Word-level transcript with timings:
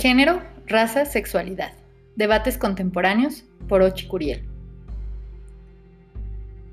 Género, 0.00 0.42
raza, 0.66 1.04
sexualidad. 1.04 1.72
Debates 2.16 2.56
contemporáneos 2.56 3.44
por 3.68 3.82
Ochi 3.82 4.06
Curiel. 4.06 4.42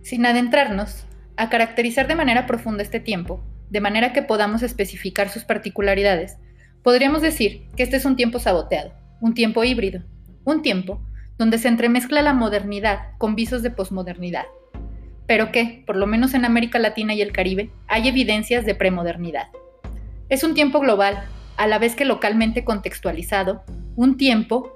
Sin 0.01 0.25
adentrarnos 0.25 1.03
a 1.35 1.49
caracterizar 1.49 2.07
de 2.07 2.15
manera 2.15 2.47
profunda 2.47 2.83
este 2.83 3.01
tiempo, 3.01 3.43
de 3.69 3.81
manera 3.81 4.13
que 4.13 4.21
podamos 4.21 4.63
especificar 4.63 5.27
sus 5.27 5.43
particularidades, 5.43 6.37
podríamos 6.83 7.21
decir 7.21 7.67
que 7.75 7.83
este 7.83 7.97
es 7.97 8.05
un 8.05 8.15
tiempo 8.15 8.39
saboteado, 8.39 8.93
un 9.19 9.33
tiempo 9.33 9.65
híbrido, 9.65 10.03
un 10.45 10.61
tiempo 10.61 11.01
donde 11.37 11.57
se 11.57 11.67
entremezcla 11.67 12.21
la 12.21 12.31
modernidad 12.31 13.09
con 13.17 13.35
visos 13.35 13.61
de 13.61 13.71
posmodernidad, 13.71 14.45
pero 15.25 15.51
que, 15.51 15.83
por 15.85 15.97
lo 15.97 16.07
menos 16.07 16.33
en 16.33 16.45
América 16.45 16.79
Latina 16.79 17.13
y 17.13 17.21
el 17.21 17.33
Caribe, 17.33 17.71
hay 17.89 18.07
evidencias 18.07 18.65
de 18.65 18.73
premodernidad. 18.73 19.49
Es 20.29 20.45
un 20.45 20.53
tiempo 20.53 20.79
global, 20.79 21.25
a 21.57 21.67
la 21.67 21.79
vez 21.79 21.95
que 21.95 22.05
localmente 22.05 22.63
contextualizado, 22.63 23.63
un 23.95 24.17
tiempo 24.17 24.71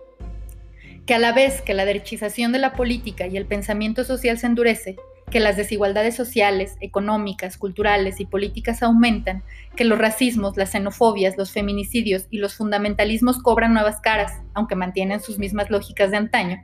que 1.06 1.14
a 1.14 1.20
la 1.20 1.32
vez 1.32 1.62
que 1.62 1.74
la 1.74 1.86
derechización 1.86 2.52
de 2.52 2.60
la 2.60 2.74
política 2.74 3.28
y 3.28 3.38
el 3.38 3.46
pensamiento 3.46 4.04
social 4.04 4.38
se 4.38 4.48
endurece, 4.48 4.98
que 5.32 5.40
las 5.40 5.58
desigualdades 5.58 6.16
sociales, 6.16 6.76
económicas, 6.82 7.58
culturales 7.58 8.20
y 8.20 8.26
políticas 8.26 8.84
aumentan, 8.84 9.44
que 9.76 9.86
los 9.86 9.98
racismos, 9.98 10.58
las 10.58 10.72
xenofobias, 10.72 11.38
los 11.38 11.52
feminicidios 11.52 12.28
y 12.30 12.38
los 12.38 12.56
fundamentalismos 12.56 13.42
cobran 13.42 13.74
nuevas 13.74 14.02
caras, 14.02 14.34
aunque 14.54 14.76
mantienen 14.76 15.22
sus 15.22 15.40
mismas 15.40 15.70
lógicas 15.70 16.12
de 16.12 16.18
antaño, 16.18 16.64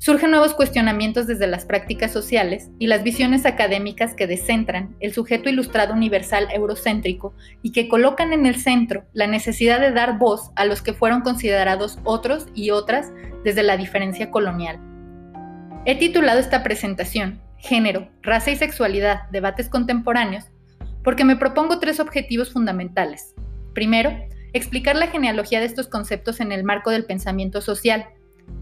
Surgen 0.00 0.30
nuevos 0.30 0.54
cuestionamientos 0.54 1.26
desde 1.26 1.46
las 1.46 1.66
prácticas 1.66 2.10
sociales 2.10 2.70
y 2.78 2.86
las 2.86 3.02
visiones 3.02 3.44
académicas 3.44 4.14
que 4.14 4.26
descentran 4.26 4.96
el 4.98 5.12
sujeto 5.12 5.50
ilustrado 5.50 5.92
universal 5.92 6.48
eurocéntrico 6.54 7.34
y 7.60 7.72
que 7.72 7.86
colocan 7.86 8.32
en 8.32 8.46
el 8.46 8.56
centro 8.56 9.04
la 9.12 9.26
necesidad 9.26 9.78
de 9.78 9.92
dar 9.92 10.16
voz 10.16 10.52
a 10.56 10.64
los 10.64 10.80
que 10.80 10.94
fueron 10.94 11.20
considerados 11.20 11.98
otros 12.04 12.46
y 12.54 12.70
otras 12.70 13.12
desde 13.44 13.62
la 13.62 13.76
diferencia 13.76 14.30
colonial. 14.30 14.80
He 15.84 15.98
titulado 15.98 16.40
esta 16.40 16.62
presentación 16.62 17.42
Género, 17.58 18.08
Raza 18.22 18.52
y 18.52 18.56
Sexualidad, 18.56 19.28
Debates 19.32 19.68
Contemporáneos, 19.68 20.44
porque 21.04 21.26
me 21.26 21.36
propongo 21.36 21.78
tres 21.78 22.00
objetivos 22.00 22.54
fundamentales. 22.54 23.34
Primero, 23.74 24.16
explicar 24.54 24.96
la 24.96 25.08
genealogía 25.08 25.60
de 25.60 25.66
estos 25.66 25.88
conceptos 25.88 26.40
en 26.40 26.52
el 26.52 26.64
marco 26.64 26.90
del 26.90 27.04
pensamiento 27.04 27.60
social. 27.60 28.06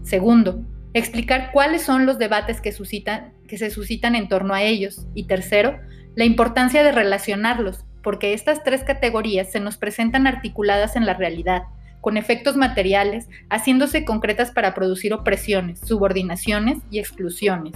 Segundo, 0.03 0.65
explicar 0.93 1.51
cuáles 1.51 1.83
son 1.83 2.05
los 2.05 2.17
debates 2.17 2.61
que, 2.61 2.71
se 2.71 3.69
suscitan 3.69 4.15
en 4.15 4.27
torno 4.27 4.53
a 4.53 4.63
ellos 4.63 5.05
y 5.13 5.25
tercero, 5.25 5.79
la 6.15 6.25
importancia 6.25 6.83
de 6.83 6.91
relacionarlos, 6.91 7.85
porque 8.01 8.33
estas 8.33 8.63
tres 8.63 8.83
categorías 8.83 9.51
se 9.51 9.59
nos 9.59 9.77
presentan 9.77 10.27
articuladas 10.27 10.95
en 10.95 11.05
la 11.05 11.13
realidad, 11.13 11.63
con 12.01 12.17
efectos 12.17 12.55
materiales, 12.55 13.27
haciéndose 13.49 14.05
concretas 14.05 14.51
para 14.51 14.73
producir 14.73 15.13
opresiones, 15.13 15.79
subordinaciones 15.81 16.79
y 16.89 16.99
exclusiones, 16.99 17.75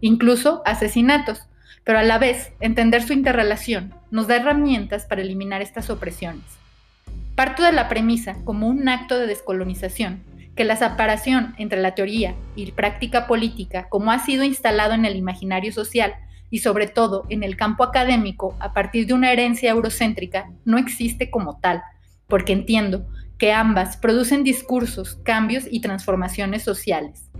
incluso 0.00 0.62
asesinatos, 0.64 1.48
pero 1.84 1.98
a 1.98 2.02
la 2.02 2.18
vez 2.18 2.52
entender 2.60 3.02
su 3.02 3.12
interrelación 3.12 3.94
nos 4.10 4.26
da 4.28 4.36
herramientas 4.36 5.06
para 5.06 5.22
eliminar 5.22 5.62
estas 5.62 5.90
opresiones. 5.90 6.44
Parto 7.34 7.62
de 7.62 7.72
la 7.72 7.88
premisa 7.88 8.36
como 8.44 8.66
un 8.66 8.88
acto 8.88 9.18
de 9.18 9.26
descolonización 9.26 10.24
que 10.56 10.64
la 10.64 10.76
separación 10.76 11.54
entre 11.58 11.80
la 11.80 11.94
teoría 11.94 12.34
y 12.56 12.72
práctica 12.72 13.26
política, 13.26 13.88
como 13.88 14.10
ha 14.10 14.18
sido 14.18 14.42
instalado 14.42 14.94
en 14.94 15.04
el 15.04 15.14
imaginario 15.16 15.72
social 15.72 16.14
y 16.50 16.58
sobre 16.58 16.88
todo 16.88 17.24
en 17.28 17.42
el 17.42 17.56
campo 17.56 17.84
académico 17.84 18.56
a 18.58 18.72
partir 18.72 19.06
de 19.06 19.14
una 19.14 19.32
herencia 19.32 19.70
eurocéntrica, 19.70 20.50
no 20.64 20.78
existe 20.78 21.30
como 21.30 21.58
tal, 21.60 21.82
porque 22.26 22.52
entiendo 22.52 23.06
que 23.38 23.52
ambas 23.52 23.98
producen 23.98 24.44
discursos, 24.44 25.16
cambios 25.22 25.64
y 25.70 25.80
transformaciones 25.80 26.62
sociales. 26.62 27.30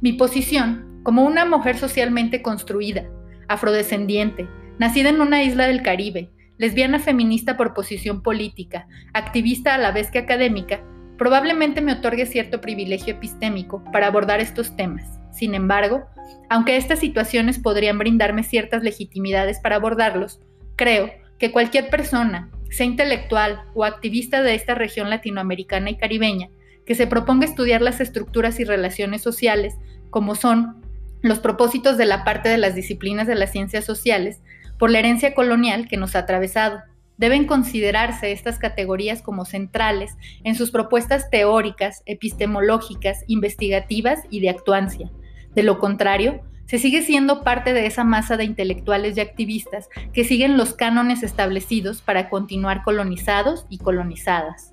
Mi 0.00 0.12
posición, 0.14 1.00
como 1.04 1.24
una 1.24 1.44
mujer 1.44 1.78
socialmente 1.78 2.42
construida, 2.42 3.04
afrodescendiente, 3.46 4.48
nacida 4.78 5.10
en 5.10 5.20
una 5.20 5.44
isla 5.44 5.68
del 5.68 5.82
Caribe, 5.82 6.30
lesbiana 6.58 6.98
feminista 6.98 7.56
por 7.56 7.74
posición 7.74 8.22
política, 8.22 8.88
activista 9.12 9.74
a 9.74 9.78
la 9.78 9.92
vez 9.92 10.10
que 10.10 10.18
académica, 10.18 10.82
probablemente 11.16 11.80
me 11.80 11.92
otorgue 11.92 12.26
cierto 12.26 12.60
privilegio 12.60 13.14
epistémico 13.14 13.82
para 13.92 14.06
abordar 14.06 14.40
estos 14.40 14.76
temas. 14.76 15.18
Sin 15.32 15.54
embargo, 15.54 16.04
aunque 16.48 16.76
estas 16.76 17.00
situaciones 17.00 17.58
podrían 17.58 17.98
brindarme 17.98 18.42
ciertas 18.42 18.82
legitimidades 18.82 19.58
para 19.60 19.76
abordarlos, 19.76 20.40
creo 20.76 21.10
que 21.38 21.50
cualquier 21.50 21.90
persona, 21.90 22.50
sea 22.70 22.86
intelectual 22.86 23.62
o 23.74 23.84
activista 23.84 24.42
de 24.42 24.54
esta 24.54 24.74
región 24.74 25.10
latinoamericana 25.10 25.90
y 25.90 25.96
caribeña, 25.96 26.48
que 26.86 26.94
se 26.94 27.06
proponga 27.06 27.46
estudiar 27.46 27.82
las 27.82 28.00
estructuras 28.00 28.60
y 28.60 28.64
relaciones 28.64 29.22
sociales, 29.22 29.74
como 30.10 30.34
son 30.34 30.82
los 31.22 31.38
propósitos 31.38 31.96
de 31.96 32.06
la 32.06 32.24
parte 32.24 32.48
de 32.48 32.58
las 32.58 32.74
disciplinas 32.74 33.26
de 33.26 33.34
las 33.34 33.52
ciencias 33.52 33.84
sociales, 33.84 34.40
por 34.78 34.90
la 34.90 34.98
herencia 34.98 35.34
colonial 35.34 35.88
que 35.88 35.96
nos 35.96 36.14
ha 36.14 36.20
atravesado, 36.20 36.80
Deben 37.16 37.46
considerarse 37.46 38.32
estas 38.32 38.58
categorías 38.58 39.22
como 39.22 39.44
centrales 39.44 40.16
en 40.42 40.54
sus 40.54 40.70
propuestas 40.70 41.30
teóricas, 41.30 42.02
epistemológicas, 42.06 43.24
investigativas 43.28 44.20
y 44.30 44.40
de 44.40 44.50
actuancia. 44.50 45.10
De 45.54 45.62
lo 45.62 45.78
contrario, 45.78 46.42
se 46.66 46.78
sigue 46.78 47.02
siendo 47.02 47.44
parte 47.44 47.72
de 47.72 47.86
esa 47.86 48.04
masa 48.04 48.36
de 48.36 48.44
intelectuales 48.44 49.16
y 49.16 49.20
activistas 49.20 49.88
que 50.12 50.24
siguen 50.24 50.56
los 50.56 50.74
cánones 50.74 51.22
establecidos 51.22 52.02
para 52.02 52.30
continuar 52.30 52.82
colonizados 52.82 53.66
y 53.68 53.78
colonizadas. 53.78 54.72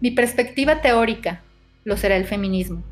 Mi 0.00 0.10
perspectiva 0.10 0.80
teórica 0.80 1.42
lo 1.84 1.96
será 1.96 2.16
el 2.16 2.24
feminismo 2.24 2.82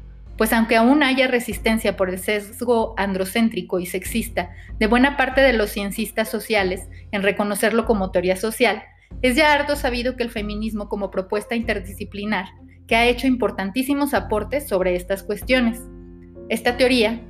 pues 0.40 0.54
aunque 0.54 0.76
aún 0.76 1.02
haya 1.02 1.28
resistencia 1.28 1.98
por 1.98 2.08
el 2.08 2.18
sesgo 2.18 2.94
androcéntrico 2.96 3.78
y 3.78 3.84
sexista 3.84 4.52
de 4.78 4.86
buena 4.86 5.18
parte 5.18 5.42
de 5.42 5.52
los 5.52 5.68
ciencistas 5.68 6.30
sociales 6.30 6.88
en 7.12 7.22
reconocerlo 7.22 7.84
como 7.84 8.10
teoría 8.10 8.36
social, 8.36 8.82
es 9.20 9.36
ya 9.36 9.52
harto 9.52 9.76
sabido 9.76 10.16
que 10.16 10.22
el 10.22 10.30
feminismo 10.30 10.88
como 10.88 11.10
propuesta 11.10 11.56
interdisciplinar, 11.56 12.46
que 12.86 12.96
ha 12.96 13.04
hecho 13.04 13.26
importantísimos 13.26 14.14
aportes 14.14 14.66
sobre 14.66 14.96
estas 14.96 15.22
cuestiones. 15.22 15.78
Esta 16.48 16.78
teoría 16.78 17.20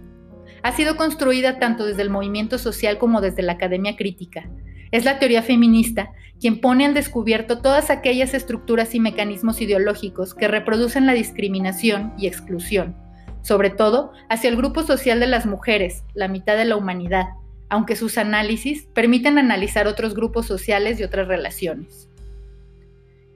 ha 0.62 0.70
sido 0.70 0.97
construida 0.97 1.59
tanto 1.59 1.87
desde 1.87 2.03
el 2.03 2.10
movimiento 2.10 2.59
social 2.59 2.99
como 2.99 3.20
desde 3.20 3.43
la 3.43 3.54
academia 3.54 3.97
crítica. 3.97 4.49
Es 4.91 5.05
la 5.05 5.19
teoría 5.19 5.43
feminista 5.43 6.12
quien 6.41 6.61
pone 6.61 6.87
al 6.87 6.95
descubierto 6.95 7.61
todas 7.61 7.91
aquellas 7.91 8.33
estructuras 8.34 8.95
y 8.95 9.01
mecanismos 9.01 9.61
ideológicos 9.61 10.34
que 10.34 10.49
reproducen 10.49 11.06
la 11.06 11.12
discriminación 11.12 12.15
y 12.17 12.27
exclusión, 12.27 12.97
sobre 13.43 13.71
todo 13.71 14.12
hacia 14.29 14.49
el 14.49 14.56
grupo 14.56 14.83
social 14.83 15.21
de 15.21 15.27
las 15.27 15.45
mujeres, 15.45 16.03
la 16.15 16.29
mitad 16.29 16.56
de 16.56 16.65
la 16.65 16.77
humanidad, 16.77 17.27
aunque 17.69 17.95
sus 17.95 18.17
análisis 18.17 18.89
permiten 18.95 19.39
analizar 19.39 19.87
otros 19.87 20.15
grupos 20.15 20.47
sociales 20.47 20.99
y 20.99 21.05
otras 21.05 21.29
relaciones. 21.29 22.09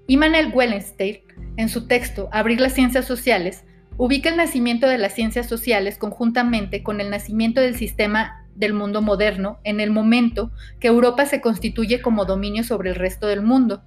Immanuel 0.06 0.50
Wellenstein, 0.53 1.20
en 1.56 1.69
su 1.69 1.87
texto 1.87 2.28
Abrir 2.32 2.60
las 2.60 2.75
ciencias 2.75 3.06
sociales, 3.06 3.64
ubica 3.97 4.28
el 4.28 4.37
nacimiento 4.37 4.87
de 4.87 4.98
las 4.98 5.14
ciencias 5.14 5.47
sociales 5.47 5.98
conjuntamente 5.98 6.82
con 6.82 7.00
el 7.00 7.10
nacimiento 7.10 7.60
del 7.60 7.76
sistema 7.76 8.44
del 8.54 8.72
mundo 8.72 9.03
moderno 9.03 9.59
en 9.65 9.81
el 9.81 9.91
momento 9.91 10.53
que 10.81 10.88
Europa 10.88 11.26
se 11.26 11.41
constituye 11.41 12.00
como 12.00 12.25
dominio 12.25 12.65
sobre 12.65 12.91
el 12.91 12.97
resto 12.97 13.26
del 13.26 13.42
mundo. 13.42 13.82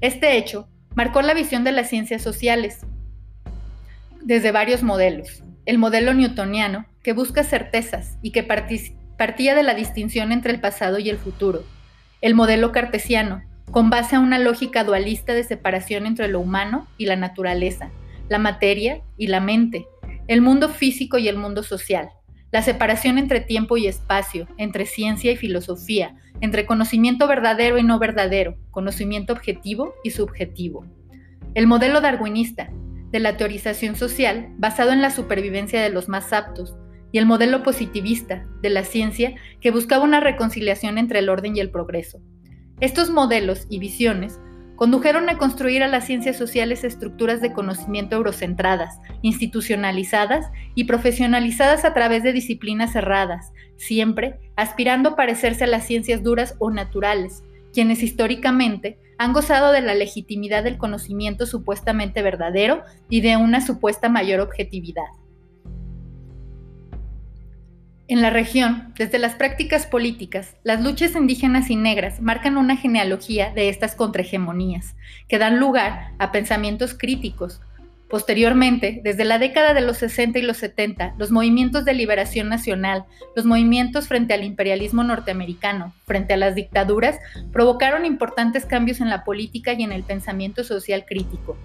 Este 0.00 0.36
hecho 0.36 0.68
marcó 0.94 1.22
la 1.22 1.34
visión 1.34 1.64
de 1.64 1.72
las 1.72 1.88
ciencias 1.88 2.22
sociales 2.22 2.80
desde 4.22 4.52
varios 4.52 4.82
modelos. 4.82 5.42
El 5.66 5.78
modelo 5.78 6.12
newtoniano, 6.14 6.86
que 7.02 7.12
busca 7.12 7.44
certezas 7.44 8.18
y 8.22 8.30
que 8.30 8.42
partía 8.42 9.54
de 9.54 9.62
la 9.62 9.74
distinción 9.74 10.32
entre 10.32 10.52
el 10.52 10.60
pasado 10.60 10.98
y 10.98 11.10
el 11.10 11.18
futuro. 11.18 11.64
El 12.20 12.34
modelo 12.34 12.72
cartesiano, 12.72 13.42
con 13.70 13.90
base 13.90 14.16
a 14.16 14.20
una 14.20 14.38
lógica 14.38 14.84
dualista 14.84 15.34
de 15.34 15.44
separación 15.44 16.06
entre 16.06 16.28
lo 16.28 16.40
humano 16.40 16.86
y 16.96 17.06
la 17.06 17.16
naturaleza, 17.16 17.90
la 18.28 18.38
materia 18.38 19.02
y 19.18 19.26
la 19.26 19.40
mente, 19.40 19.86
el 20.26 20.40
mundo 20.40 20.68
físico 20.68 21.18
y 21.18 21.28
el 21.28 21.36
mundo 21.36 21.62
social 21.62 22.10
la 22.54 22.62
separación 22.62 23.18
entre 23.18 23.40
tiempo 23.40 23.76
y 23.76 23.88
espacio, 23.88 24.46
entre 24.58 24.86
ciencia 24.86 25.32
y 25.32 25.36
filosofía, 25.36 26.14
entre 26.40 26.66
conocimiento 26.66 27.26
verdadero 27.26 27.78
y 27.78 27.82
no 27.82 27.98
verdadero, 27.98 28.56
conocimiento 28.70 29.32
objetivo 29.32 29.94
y 30.04 30.12
subjetivo. 30.12 30.86
El 31.54 31.66
modelo 31.66 32.00
darwinista, 32.00 32.70
de 33.10 33.18
la 33.18 33.36
teorización 33.36 33.96
social, 33.96 34.50
basado 34.56 34.92
en 34.92 35.02
la 35.02 35.10
supervivencia 35.10 35.82
de 35.82 35.90
los 35.90 36.08
más 36.08 36.32
aptos, 36.32 36.76
y 37.10 37.18
el 37.18 37.26
modelo 37.26 37.64
positivista, 37.64 38.46
de 38.62 38.70
la 38.70 38.84
ciencia, 38.84 39.34
que 39.60 39.72
buscaba 39.72 40.04
una 40.04 40.20
reconciliación 40.20 40.96
entre 40.96 41.18
el 41.18 41.30
orden 41.30 41.56
y 41.56 41.60
el 41.60 41.72
progreso. 41.72 42.20
Estos 42.78 43.10
modelos 43.10 43.66
y 43.68 43.80
visiones 43.80 44.38
condujeron 44.76 45.28
a 45.28 45.38
construir 45.38 45.82
a 45.82 45.88
las 45.88 46.06
ciencias 46.06 46.36
sociales 46.36 46.84
estructuras 46.84 47.40
de 47.40 47.52
conocimiento 47.52 48.16
eurocentradas, 48.16 48.98
institucionalizadas 49.22 50.46
y 50.74 50.84
profesionalizadas 50.84 51.84
a 51.84 51.94
través 51.94 52.22
de 52.22 52.32
disciplinas 52.32 52.92
cerradas, 52.92 53.52
siempre 53.76 54.38
aspirando 54.56 55.10
a 55.10 55.16
parecerse 55.16 55.64
a 55.64 55.68
las 55.68 55.86
ciencias 55.86 56.22
duras 56.22 56.56
o 56.58 56.70
naturales, 56.70 57.42
quienes 57.72 58.02
históricamente 58.02 58.98
han 59.18 59.32
gozado 59.32 59.72
de 59.72 59.80
la 59.80 59.94
legitimidad 59.94 60.64
del 60.64 60.78
conocimiento 60.78 61.46
supuestamente 61.46 62.22
verdadero 62.22 62.82
y 63.08 63.20
de 63.20 63.36
una 63.36 63.64
supuesta 63.64 64.08
mayor 64.08 64.40
objetividad. 64.40 65.04
En 68.06 68.20
la 68.20 68.28
región, 68.28 68.92
desde 68.98 69.18
las 69.18 69.34
prácticas 69.34 69.86
políticas, 69.86 70.56
las 70.62 70.82
luchas 70.82 71.16
indígenas 71.16 71.70
y 71.70 71.76
negras 71.76 72.20
marcan 72.20 72.58
una 72.58 72.76
genealogía 72.76 73.50
de 73.54 73.70
estas 73.70 73.94
contrahegemonías, 73.94 74.94
que 75.26 75.38
dan 75.38 75.58
lugar 75.58 76.10
a 76.18 76.30
pensamientos 76.30 76.92
críticos. 76.92 77.62
Posteriormente, 78.10 79.00
desde 79.02 79.24
la 79.24 79.38
década 79.38 79.72
de 79.72 79.80
los 79.80 79.96
60 79.96 80.38
y 80.38 80.42
los 80.42 80.58
70, 80.58 81.14
los 81.16 81.30
movimientos 81.30 81.86
de 81.86 81.94
liberación 81.94 82.50
nacional, 82.50 83.06
los 83.34 83.46
movimientos 83.46 84.06
frente 84.06 84.34
al 84.34 84.44
imperialismo 84.44 85.02
norteamericano, 85.02 85.94
frente 86.04 86.34
a 86.34 86.36
las 86.36 86.54
dictaduras, 86.54 87.18
provocaron 87.54 88.04
importantes 88.04 88.66
cambios 88.66 89.00
en 89.00 89.08
la 89.08 89.24
política 89.24 89.72
y 89.72 89.82
en 89.82 89.92
el 89.92 90.02
pensamiento 90.02 90.62
social 90.62 91.06
crítico. 91.06 91.56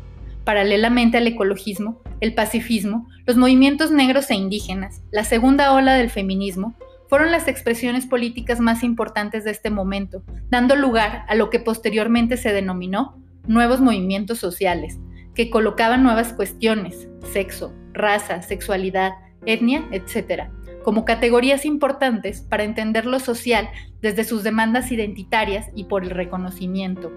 Paralelamente 0.44 1.18
al 1.18 1.28
ecologismo, 1.28 2.02
el 2.22 2.34
pacifismo, 2.34 3.08
los 3.26 3.38
movimientos 3.38 3.92
negros 3.92 4.30
e 4.32 4.36
indígenas, 4.36 5.02
la 5.12 5.24
segunda 5.24 5.74
ola 5.74 5.94
del 5.94 6.10
feminismo, 6.10 6.76
fueron 7.08 7.32
las 7.32 7.48
expresiones 7.48 8.06
políticas 8.06 8.60
más 8.60 8.84
importantes 8.84 9.44
de 9.44 9.52
este 9.52 9.70
momento, 9.72 10.24
dando 10.50 10.76
lugar 10.76 11.26
a 11.28 11.36
lo 11.36 11.50
que 11.50 11.60
posteriormente 11.60 12.38
se 12.38 12.54
denominó 12.54 13.22
nuevos 13.48 13.82
movimientos 13.82 14.38
sociales, 14.38 15.00
que 15.34 15.50
colocaban 15.50 16.04
nuevas 16.04 16.34
cuestiones, 16.34 17.08
sexo, 17.34 17.74
raza, 17.94 18.42
sexualidad, 18.44 19.14
etnia, 19.46 19.88
etc., 19.92 20.50
como 20.84 21.04
categorías 21.04 21.66
importantes 21.66 22.42
para 22.42 22.64
entender 22.64 23.06
lo 23.06 23.20
social 23.20 23.70
desde 24.02 24.24
sus 24.24 24.44
demandas 24.44 24.92
identitarias 24.92 25.68
y 25.76 25.86
por 25.86 26.04
el 26.04 26.12
reconocimiento. 26.12 27.12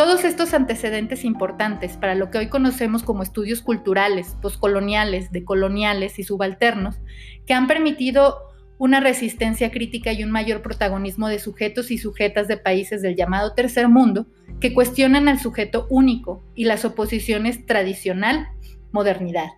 Todos 0.00 0.24
estos 0.24 0.54
antecedentes 0.54 1.26
importantes 1.26 1.98
para 1.98 2.14
lo 2.14 2.30
que 2.30 2.38
hoy 2.38 2.48
conocemos 2.48 3.02
como 3.02 3.22
estudios 3.22 3.60
culturales, 3.60 4.34
poscoloniales, 4.40 5.30
decoloniales 5.30 6.18
y 6.18 6.22
subalternos, 6.22 6.96
que 7.46 7.52
han 7.52 7.66
permitido 7.66 8.38
una 8.78 9.00
resistencia 9.00 9.70
crítica 9.70 10.10
y 10.14 10.24
un 10.24 10.30
mayor 10.30 10.62
protagonismo 10.62 11.28
de 11.28 11.38
sujetos 11.38 11.90
y 11.90 11.98
sujetas 11.98 12.48
de 12.48 12.56
países 12.56 13.02
del 13.02 13.14
llamado 13.14 13.52
tercer 13.52 13.90
mundo, 13.90 14.26
que 14.58 14.72
cuestionan 14.72 15.28
al 15.28 15.38
sujeto 15.38 15.86
único 15.90 16.42
y 16.54 16.64
las 16.64 16.86
oposiciones 16.86 17.66
tradicional, 17.66 18.48
modernidad, 18.92 19.50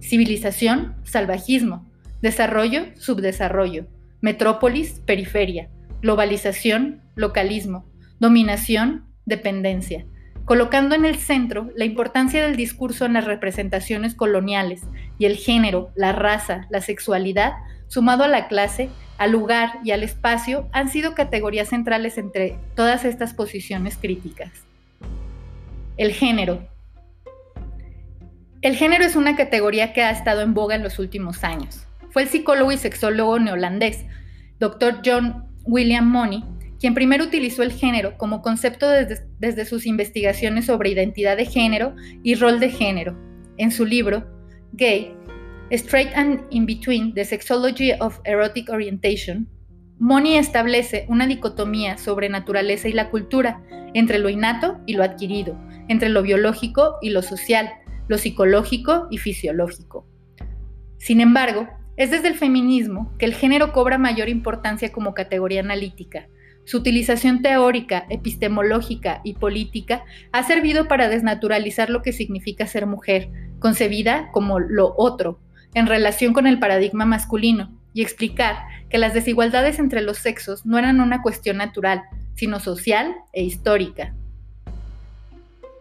civilización, 0.00 0.96
salvajismo, 1.02 1.86
desarrollo, 2.22 2.86
subdesarrollo, 2.96 3.84
metrópolis, 4.22 5.02
periferia, 5.04 5.68
globalización, 6.00 7.02
localismo, 7.14 7.84
dominación, 8.20 9.11
dependencia, 9.26 10.04
colocando 10.44 10.94
en 10.94 11.04
el 11.04 11.16
centro 11.16 11.70
la 11.76 11.84
importancia 11.84 12.42
del 12.42 12.56
discurso 12.56 13.04
en 13.04 13.14
las 13.14 13.24
representaciones 13.24 14.14
coloniales 14.14 14.82
y 15.18 15.26
el 15.26 15.36
género, 15.36 15.90
la 15.94 16.12
raza, 16.12 16.66
la 16.70 16.80
sexualidad, 16.80 17.52
sumado 17.88 18.24
a 18.24 18.28
la 18.28 18.48
clase, 18.48 18.88
al 19.18 19.32
lugar 19.32 19.78
y 19.84 19.92
al 19.92 20.02
espacio, 20.02 20.68
han 20.72 20.88
sido 20.88 21.14
categorías 21.14 21.68
centrales 21.68 22.18
entre 22.18 22.58
todas 22.74 23.04
estas 23.04 23.34
posiciones 23.34 23.96
críticas. 23.96 24.50
El 25.96 26.12
género. 26.12 26.66
El 28.62 28.76
género 28.76 29.04
es 29.04 29.14
una 29.14 29.36
categoría 29.36 29.92
que 29.92 30.02
ha 30.02 30.10
estado 30.10 30.40
en 30.40 30.54
boga 30.54 30.74
en 30.74 30.82
los 30.82 30.98
últimos 30.98 31.44
años. 31.44 31.86
Fue 32.10 32.22
el 32.22 32.28
psicólogo 32.28 32.72
y 32.72 32.78
sexólogo 32.78 33.38
neolandés, 33.38 34.04
Dr. 34.58 35.00
John 35.04 35.46
William 35.64 36.08
Money, 36.08 36.44
quien 36.82 36.94
primero 36.94 37.22
utilizó 37.22 37.62
el 37.62 37.70
género 37.70 38.18
como 38.18 38.42
concepto 38.42 38.88
desde, 38.88 39.64
sus 39.64 39.86
investigaciones 39.86 40.66
sobre 40.66 40.90
identidad 40.90 41.36
de 41.36 41.46
género 41.46 41.94
y 42.24 42.34
rol 42.34 42.58
de 42.58 42.70
género. 42.70 43.16
En 43.56 43.70
su 43.70 43.86
libro, 43.86 44.26
Gay, 44.72 45.14
Straight 45.70 46.10
and 46.16 46.40
In 46.50 46.66
Between, 46.66 47.14
The 47.14 47.24
Sexology 47.24 47.92
of 48.00 48.18
Erotic 48.24 48.68
Orientation, 48.68 49.48
Moni 50.00 50.36
establece 50.36 51.06
una 51.08 51.28
dicotomía 51.28 51.98
sobre 51.98 52.28
naturaleza 52.28 52.88
y 52.88 52.94
la 52.94 53.10
cultura, 53.10 53.62
entre 53.94 54.18
lo 54.18 54.28
innato 54.28 54.80
y 54.84 54.94
lo 54.94 55.04
adquirido, 55.04 55.56
entre 55.86 56.08
lo 56.08 56.22
biológico 56.22 56.96
y 57.00 57.10
lo 57.10 57.22
social, 57.22 57.70
lo 58.08 58.18
psicológico 58.18 59.06
y 59.08 59.18
fisiológico. 59.18 60.04
Sin 60.98 61.20
embargo, 61.20 61.68
es 61.96 62.10
desde 62.10 62.26
el 62.26 62.34
feminismo 62.34 63.12
que 63.18 63.26
el 63.26 63.34
género 63.34 63.72
cobra 63.72 63.98
mayor 63.98 64.28
importancia 64.28 64.90
como 64.90 65.14
categoría 65.14 65.60
analítica, 65.60 66.26
su 66.64 66.78
utilización 66.78 67.42
teórica, 67.42 68.06
epistemológica 68.08 69.20
y 69.24 69.34
política 69.34 70.04
ha 70.32 70.42
servido 70.42 70.86
para 70.88 71.08
desnaturalizar 71.08 71.90
lo 71.90 72.02
que 72.02 72.12
significa 72.12 72.66
ser 72.66 72.86
mujer, 72.86 73.30
concebida 73.58 74.30
como 74.32 74.60
lo 74.60 74.94
otro, 74.96 75.40
en 75.74 75.86
relación 75.86 76.32
con 76.32 76.46
el 76.46 76.58
paradigma 76.58 77.04
masculino, 77.04 77.70
y 77.94 78.02
explicar 78.02 78.56
que 78.88 78.98
las 78.98 79.14
desigualdades 79.14 79.78
entre 79.78 80.00
los 80.02 80.18
sexos 80.18 80.64
no 80.64 80.78
eran 80.78 81.00
una 81.00 81.22
cuestión 81.22 81.58
natural, 81.58 82.02
sino 82.34 82.60
social 82.60 83.14
e 83.32 83.42
histórica. 83.42 84.14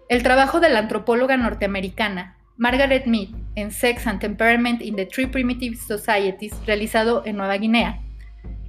El 0.10 0.24
trabajo 0.24 0.60
de 0.60 0.70
la 0.70 0.80
antropóloga 0.80 1.38
norteamericana 1.38 2.36
Margaret 2.58 3.06
Mead 3.06 3.30
en 3.56 3.72
Sex 3.72 4.06
and 4.08 4.20
Temperament 4.20 4.82
in 4.82 4.96
the 4.96 5.06
Three 5.06 5.28
Primitive 5.28 5.78
Societies, 5.78 6.54
realizado 6.66 7.24
en 7.26 7.38
Nueva 7.38 7.58
Guinea, 7.58 8.02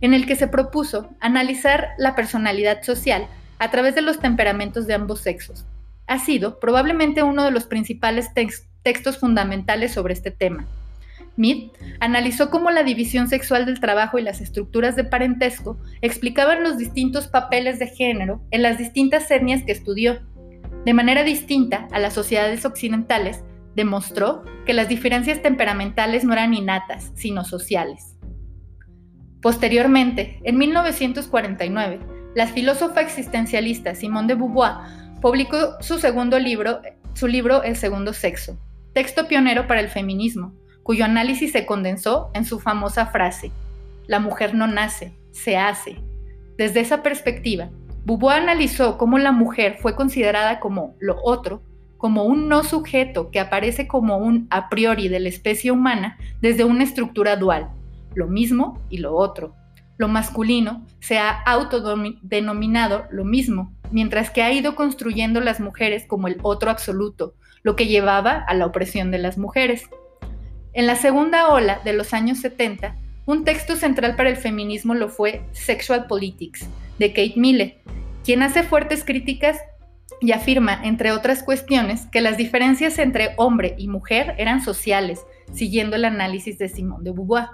en 0.02 0.12
el 0.12 0.26
que 0.26 0.36
se 0.36 0.48
propuso 0.48 1.08
analizar 1.20 1.90
la 1.96 2.14
personalidad 2.14 2.82
social 2.82 3.26
a 3.58 3.70
través 3.70 3.94
de 3.94 4.02
los 4.02 4.18
temperamentos 4.18 4.86
de 4.86 4.94
ambos 4.94 5.20
sexos. 5.20 5.64
Ha 6.06 6.18
sido 6.18 6.60
probablemente 6.60 7.22
uno 7.22 7.44
de 7.44 7.52
los 7.52 7.64
principales 7.64 8.28
textos 8.82 9.18
fundamentales 9.18 9.92
sobre 9.92 10.12
este 10.12 10.30
tema. 10.30 10.66
Mead 11.36 11.70
analizó 12.00 12.50
cómo 12.50 12.70
la 12.70 12.82
división 12.82 13.28
sexual 13.28 13.64
del 13.64 13.80
trabajo 13.80 14.18
y 14.18 14.22
las 14.22 14.40
estructuras 14.40 14.96
de 14.96 15.04
parentesco 15.04 15.78
explicaban 16.02 16.62
los 16.62 16.76
distintos 16.76 17.28
papeles 17.28 17.78
de 17.78 17.86
género 17.86 18.42
en 18.50 18.62
las 18.62 18.76
distintas 18.76 19.30
etnias 19.30 19.62
que 19.62 19.72
estudió. 19.72 20.20
De 20.84 20.92
manera 20.92 21.22
distinta 21.22 21.86
a 21.92 22.00
las 22.00 22.12
sociedades 22.12 22.64
occidentales, 22.64 23.44
demostró 23.74 24.44
que 24.66 24.74
las 24.74 24.88
diferencias 24.88 25.40
temperamentales 25.40 26.24
no 26.24 26.32
eran 26.32 26.52
innatas, 26.52 27.12
sino 27.14 27.44
sociales. 27.44 28.11
Posteriormente, 29.42 30.38
en 30.44 30.56
1949, 30.56 31.98
la 32.36 32.46
filósofa 32.46 33.00
existencialista 33.00 33.96
Simone 33.96 34.28
de 34.28 34.34
Beauvoir 34.36 34.74
publicó 35.20 35.56
su 35.80 35.98
segundo 35.98 36.38
libro, 36.38 36.80
su 37.14 37.26
libro 37.26 37.64
El 37.64 37.74
segundo 37.74 38.12
sexo, 38.12 38.56
texto 38.92 39.26
pionero 39.26 39.66
para 39.66 39.80
el 39.80 39.88
feminismo, 39.88 40.54
cuyo 40.84 41.04
análisis 41.04 41.50
se 41.50 41.66
condensó 41.66 42.30
en 42.34 42.44
su 42.44 42.60
famosa 42.60 43.06
frase, 43.06 43.50
la 44.06 44.20
mujer 44.20 44.54
no 44.54 44.68
nace, 44.68 45.12
se 45.32 45.56
hace. 45.56 45.96
Desde 46.56 46.78
esa 46.78 47.02
perspectiva, 47.02 47.68
Beauvoir 48.04 48.42
analizó 48.42 48.96
cómo 48.96 49.18
la 49.18 49.32
mujer 49.32 49.78
fue 49.80 49.96
considerada 49.96 50.60
como 50.60 50.94
lo 51.00 51.16
otro, 51.20 51.62
como 51.98 52.24
un 52.24 52.48
no 52.48 52.62
sujeto 52.62 53.32
que 53.32 53.40
aparece 53.40 53.88
como 53.88 54.18
un 54.18 54.46
a 54.50 54.68
priori 54.68 55.08
de 55.08 55.18
la 55.18 55.28
especie 55.28 55.72
humana 55.72 56.16
desde 56.40 56.64
una 56.64 56.84
estructura 56.84 57.36
dual, 57.36 57.70
lo 58.14 58.26
mismo 58.28 58.80
y 58.90 58.98
lo 58.98 59.14
otro. 59.14 59.54
Lo 59.96 60.08
masculino 60.08 60.84
se 61.00 61.18
ha 61.18 61.30
autodenominado 61.30 63.04
lo 63.10 63.24
mismo, 63.24 63.72
mientras 63.90 64.30
que 64.30 64.42
ha 64.42 64.52
ido 64.52 64.74
construyendo 64.74 65.40
las 65.40 65.60
mujeres 65.60 66.06
como 66.06 66.28
el 66.28 66.38
otro 66.42 66.70
absoluto, 66.70 67.34
lo 67.62 67.76
que 67.76 67.86
llevaba 67.86 68.32
a 68.32 68.54
la 68.54 68.66
opresión 68.66 69.10
de 69.10 69.18
las 69.18 69.38
mujeres. 69.38 69.84
En 70.72 70.86
la 70.86 70.96
segunda 70.96 71.48
ola 71.48 71.80
de 71.84 71.92
los 71.92 72.14
años 72.14 72.38
70, 72.38 72.96
un 73.26 73.44
texto 73.44 73.76
central 73.76 74.16
para 74.16 74.30
el 74.30 74.36
feminismo 74.36 74.94
lo 74.94 75.08
fue 75.08 75.44
Sexual 75.52 76.06
Politics, 76.06 76.66
de 76.98 77.10
Kate 77.10 77.34
Millett, 77.36 77.78
quien 78.24 78.42
hace 78.42 78.62
fuertes 78.62 79.04
críticas 79.04 79.58
y 80.20 80.32
afirma, 80.32 80.80
entre 80.82 81.12
otras 81.12 81.42
cuestiones, 81.42 82.06
que 82.06 82.20
las 82.20 82.36
diferencias 82.36 82.98
entre 82.98 83.34
hombre 83.36 83.74
y 83.78 83.88
mujer 83.88 84.34
eran 84.38 84.62
sociales, 84.62 85.20
siguiendo 85.52 85.96
el 85.96 86.04
análisis 86.04 86.58
de 86.58 86.68
Simone 86.68 87.04
de 87.04 87.12
Beauvoir. 87.12 87.46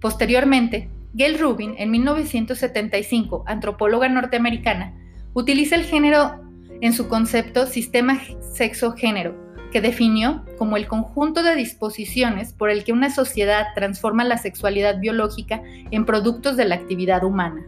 Posteriormente, 0.00 0.90
Gail 1.14 1.38
Rubin, 1.38 1.74
en 1.78 1.90
1975, 1.90 3.44
antropóloga 3.46 4.08
norteamericana, 4.08 4.94
utiliza 5.32 5.74
el 5.74 5.84
género 5.84 6.40
en 6.80 6.92
su 6.92 7.08
concepto 7.08 7.66
sistema 7.66 8.20
sexo-género, 8.52 9.34
que 9.72 9.80
definió 9.80 10.44
como 10.58 10.76
el 10.76 10.86
conjunto 10.86 11.42
de 11.42 11.54
disposiciones 11.54 12.52
por 12.52 12.70
el 12.70 12.84
que 12.84 12.92
una 12.92 13.10
sociedad 13.10 13.66
transforma 13.74 14.24
la 14.24 14.38
sexualidad 14.38 15.00
biológica 15.00 15.62
en 15.90 16.04
productos 16.04 16.56
de 16.56 16.66
la 16.66 16.74
actividad 16.74 17.24
humana. 17.24 17.66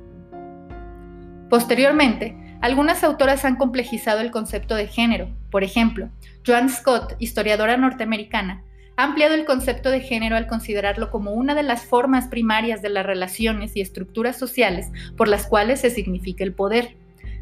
Posteriormente, 1.49 2.37
algunas 2.61 3.05
autoras 3.05 3.45
han 3.45 3.57
complejizado 3.57 4.21
el 4.21 4.31
concepto 4.31 4.75
de 4.75 4.89
género. 4.89 5.29
Por 5.51 5.65
ejemplo, 5.65 6.11
Joan 6.47 6.69
Scott, 6.69 7.15
historiadora 7.19 7.77
norteamericana, 7.77 8.65
ha 8.99 9.05
ampliado 9.05 9.37
el 9.37 9.45
concepto 9.45 9.91
de 9.91 10.01
género 10.01 10.35
al 10.35 10.49
considerarlo 10.49 11.13
como 11.13 11.31
una 11.31 11.55
de 11.55 11.63
las 11.63 11.85
formas 11.85 12.27
primarias 12.27 12.83
de 12.83 12.89
las 12.89 13.07
relaciones 13.07 13.77
y 13.77 13.81
estructuras 13.81 14.37
sociales 14.37 14.91
por 15.17 15.29
las 15.29 15.47
cuales 15.47 15.83
se 15.83 15.91
significa 15.91 16.43
el 16.43 16.53
poder. 16.53 16.97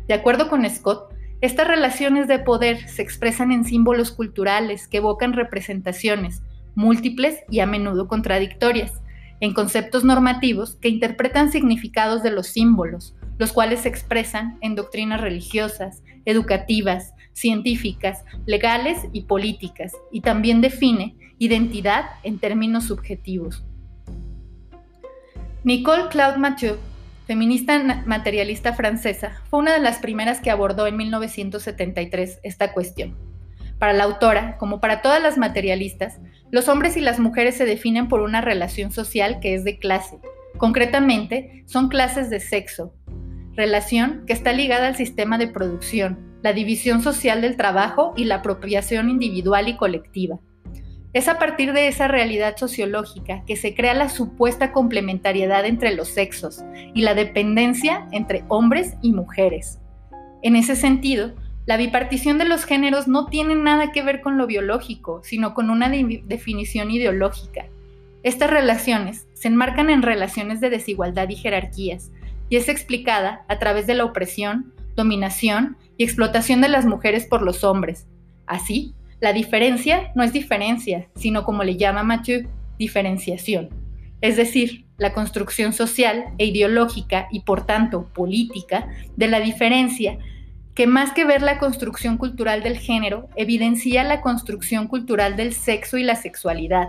De 0.06 0.12
acuerdo 0.12 0.50
con 0.50 0.68
Scott, 0.68 1.14
estas 1.40 1.66
relaciones 1.66 2.28
de 2.28 2.40
poder 2.40 2.86
se 2.90 3.00
expresan 3.00 3.52
en 3.52 3.64
símbolos 3.64 4.12
culturales 4.12 4.86
que 4.86 4.98
evocan 4.98 5.32
representaciones 5.32 6.42
múltiples 6.74 7.38
y 7.48 7.60
a 7.60 7.66
menudo 7.66 8.06
contradictorias, 8.06 9.00
en 9.40 9.54
conceptos 9.54 10.04
normativos 10.04 10.76
que 10.76 10.90
interpretan 10.90 11.50
significados 11.50 12.22
de 12.22 12.32
los 12.32 12.48
símbolos, 12.48 13.14
los 13.38 13.54
cuales 13.54 13.80
se 13.80 13.88
expresan 13.88 14.58
en 14.60 14.74
doctrinas 14.74 15.22
religiosas, 15.22 16.02
educativas, 16.26 17.14
científicas, 17.36 18.24
legales 18.46 18.98
y 19.12 19.24
políticas, 19.24 19.92
y 20.10 20.22
también 20.22 20.62
define 20.62 21.14
identidad 21.38 22.06
en 22.22 22.38
términos 22.38 22.84
subjetivos. 22.84 23.62
Nicole 25.62 26.08
Claude 26.08 26.38
Mathieu, 26.38 26.76
feminista 27.26 28.02
materialista 28.06 28.72
francesa, 28.72 29.42
fue 29.50 29.60
una 29.60 29.74
de 29.74 29.80
las 29.80 29.98
primeras 29.98 30.40
que 30.40 30.50
abordó 30.50 30.86
en 30.86 30.96
1973 30.96 32.40
esta 32.42 32.72
cuestión. 32.72 33.14
Para 33.78 33.92
la 33.92 34.04
autora, 34.04 34.56
como 34.56 34.80
para 34.80 35.02
todas 35.02 35.22
las 35.22 35.36
materialistas, 35.36 36.20
los 36.50 36.68
hombres 36.68 36.96
y 36.96 37.02
las 37.02 37.18
mujeres 37.18 37.56
se 37.56 37.66
definen 37.66 38.08
por 38.08 38.22
una 38.22 38.40
relación 38.40 38.92
social 38.92 39.40
que 39.40 39.54
es 39.54 39.64
de 39.64 39.78
clase. 39.78 40.18
Concretamente, 40.56 41.64
son 41.66 41.90
clases 41.90 42.30
de 42.30 42.40
sexo, 42.40 42.94
relación 43.56 44.24
que 44.26 44.32
está 44.32 44.52
ligada 44.52 44.86
al 44.86 44.96
sistema 44.96 45.38
de 45.38 45.48
producción, 45.48 46.18
la 46.42 46.52
división 46.52 47.02
social 47.02 47.40
del 47.40 47.56
trabajo 47.56 48.12
y 48.16 48.24
la 48.24 48.36
apropiación 48.36 49.08
individual 49.08 49.68
y 49.68 49.76
colectiva. 49.76 50.38
Es 51.12 51.28
a 51.28 51.38
partir 51.38 51.72
de 51.72 51.88
esa 51.88 52.08
realidad 52.08 52.56
sociológica 52.58 53.42
que 53.46 53.56
se 53.56 53.74
crea 53.74 53.94
la 53.94 54.10
supuesta 54.10 54.72
complementariedad 54.72 55.64
entre 55.64 55.94
los 55.94 56.08
sexos 56.08 56.62
y 56.94 57.00
la 57.00 57.14
dependencia 57.14 58.06
entre 58.12 58.44
hombres 58.48 58.94
y 59.00 59.12
mujeres. 59.12 59.78
En 60.42 60.56
ese 60.56 60.76
sentido, 60.76 61.32
la 61.64 61.78
bipartición 61.78 62.36
de 62.36 62.44
los 62.44 62.64
géneros 62.64 63.08
no 63.08 63.26
tiene 63.26 63.54
nada 63.54 63.90
que 63.90 64.02
ver 64.02 64.20
con 64.20 64.36
lo 64.36 64.46
biológico, 64.46 65.22
sino 65.24 65.54
con 65.54 65.70
una 65.70 65.88
definición 65.88 66.90
ideológica. 66.90 67.64
Estas 68.22 68.50
relaciones 68.50 69.26
se 69.32 69.48
enmarcan 69.48 69.88
en 69.88 70.02
relaciones 70.02 70.60
de 70.60 70.68
desigualdad 70.68 71.28
y 71.30 71.36
jerarquías, 71.36 72.12
y 72.48 72.56
es 72.56 72.68
explicada 72.68 73.44
a 73.48 73.58
través 73.58 73.86
de 73.86 73.94
la 73.94 74.04
opresión, 74.04 74.72
dominación 74.94 75.76
y 75.96 76.04
explotación 76.04 76.60
de 76.60 76.68
las 76.68 76.86
mujeres 76.86 77.26
por 77.26 77.42
los 77.42 77.64
hombres. 77.64 78.06
Así, 78.46 78.94
la 79.20 79.32
diferencia 79.32 80.12
no 80.14 80.22
es 80.22 80.32
diferencia, 80.32 81.08
sino 81.16 81.44
como 81.44 81.64
le 81.64 81.76
llama 81.76 82.02
Mathieu, 82.02 82.48
diferenciación. 82.78 83.70
Es 84.20 84.36
decir, 84.36 84.86
la 84.98 85.12
construcción 85.12 85.72
social 85.72 86.24
e 86.38 86.46
ideológica 86.46 87.28
y 87.30 87.40
por 87.40 87.66
tanto 87.66 88.08
política 88.14 88.88
de 89.16 89.28
la 89.28 89.40
diferencia 89.40 90.18
que 90.74 90.86
más 90.86 91.12
que 91.12 91.24
ver 91.24 91.40
la 91.40 91.58
construcción 91.58 92.18
cultural 92.18 92.62
del 92.62 92.76
género, 92.76 93.28
evidencia 93.34 94.04
la 94.04 94.20
construcción 94.20 94.88
cultural 94.88 95.34
del 95.34 95.54
sexo 95.54 95.96
y 95.96 96.02
la 96.02 96.16
sexualidad, 96.16 96.88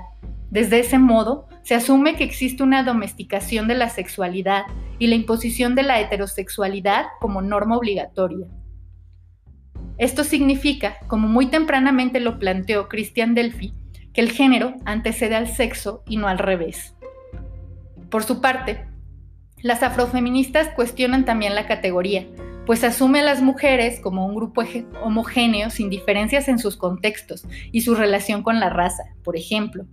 desde 0.49 0.79
ese 0.79 0.97
modo, 0.97 1.47
se 1.63 1.75
asume 1.75 2.15
que 2.15 2.23
existe 2.23 2.63
una 2.63 2.83
domesticación 2.83 3.67
de 3.67 3.75
la 3.75 3.89
sexualidad 3.89 4.63
y 4.99 5.07
la 5.07 5.15
imposición 5.15 5.75
de 5.75 5.83
la 5.83 5.99
heterosexualidad 5.99 7.05
como 7.19 7.41
norma 7.41 7.77
obligatoria. 7.77 8.47
Esto 9.97 10.23
significa, 10.23 10.97
como 11.07 11.27
muy 11.27 11.47
tempranamente 11.47 12.19
lo 12.19 12.39
planteó 12.39 12.87
Christian 12.87 13.35
Delphi, 13.35 13.73
que 14.13 14.21
el 14.21 14.31
género 14.31 14.75
antecede 14.85 15.35
al 15.35 15.47
sexo 15.47 16.03
y 16.07 16.17
no 16.17 16.27
al 16.27 16.37
revés. 16.37 16.95
Por 18.09 18.23
su 18.23 18.39
parte, 18.39 18.87
las 19.61 19.83
afrofeministas 19.83 20.69
cuestionan 20.69 21.25
también 21.25 21.55
la 21.55 21.67
categoría, 21.67 22.27
pues 22.65 22.83
asume 22.83 23.19
a 23.19 23.23
las 23.23 23.41
mujeres 23.41 23.99
como 23.99 24.25
un 24.25 24.35
grupo 24.35 24.61
homogéneo 25.01 25.69
sin 25.69 25.89
diferencias 25.89 26.47
en 26.47 26.59
sus 26.59 26.77
contextos 26.77 27.45
y 27.71 27.81
su 27.81 27.95
relación 27.95 28.43
con 28.43 28.59
la 28.59 28.69
raza, 28.69 29.03
por 29.23 29.35
ejemplo, 29.35 29.85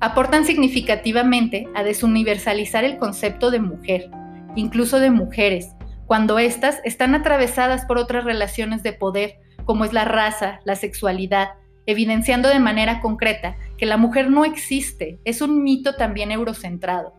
aportan 0.00 0.46
significativamente 0.46 1.68
a 1.74 1.84
desuniversalizar 1.84 2.84
el 2.84 2.96
concepto 2.96 3.50
de 3.50 3.60
mujer, 3.60 4.10
incluso 4.56 4.98
de 4.98 5.10
mujeres, 5.10 5.74
cuando 6.06 6.38
éstas 6.38 6.80
están 6.84 7.14
atravesadas 7.14 7.84
por 7.84 7.98
otras 7.98 8.24
relaciones 8.24 8.82
de 8.82 8.94
poder, 8.94 9.38
como 9.64 9.84
es 9.84 9.92
la 9.92 10.04
raza, 10.04 10.60
la 10.64 10.74
sexualidad, 10.74 11.50
evidenciando 11.86 12.48
de 12.48 12.58
manera 12.58 13.00
concreta 13.00 13.56
que 13.78 13.86
la 13.86 13.96
mujer 13.96 14.30
no 14.30 14.44
existe, 14.44 15.18
es 15.24 15.42
un 15.42 15.62
mito 15.62 15.94
también 15.94 16.32
eurocentrado. 16.32 17.14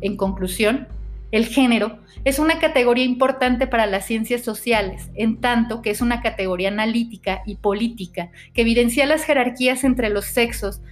En 0.00 0.16
conclusión, 0.16 0.88
el 1.32 1.46
género 1.46 1.98
es 2.24 2.38
una 2.38 2.58
categoría 2.60 3.04
importante 3.04 3.66
para 3.66 3.86
las 3.86 4.06
ciencias 4.06 4.42
sociales, 4.42 5.10
en 5.16 5.40
tanto 5.40 5.82
que 5.82 5.90
es 5.90 6.00
una 6.00 6.20
categoría 6.20 6.68
analítica 6.68 7.42
y 7.46 7.56
política 7.56 8.30
que 8.54 8.60
evidencia 8.60 9.06
las 9.06 9.24
jerarquías 9.24 9.84
entre 9.84 10.10
los 10.10 10.26
sexos 10.26 10.82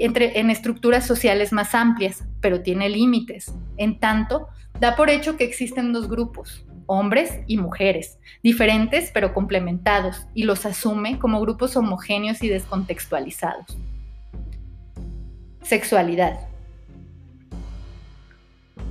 en 0.00 0.50
estructuras 0.50 1.06
sociales 1.06 1.52
más 1.52 1.74
amplias, 1.74 2.24
pero 2.40 2.62
tiene 2.62 2.88
límites. 2.88 3.52
En 3.76 3.98
tanto, 3.98 4.48
da 4.80 4.96
por 4.96 5.10
hecho 5.10 5.36
que 5.36 5.44
existen 5.44 5.92
dos 5.92 6.08
grupos, 6.08 6.64
hombres 6.86 7.40
y 7.46 7.58
mujeres, 7.58 8.18
diferentes 8.42 9.10
pero 9.12 9.34
complementados, 9.34 10.26
y 10.34 10.44
los 10.44 10.64
asume 10.66 11.18
como 11.18 11.40
grupos 11.40 11.76
homogéneos 11.76 12.42
y 12.42 12.48
descontextualizados. 12.48 13.76
Sexualidad. 15.62 16.40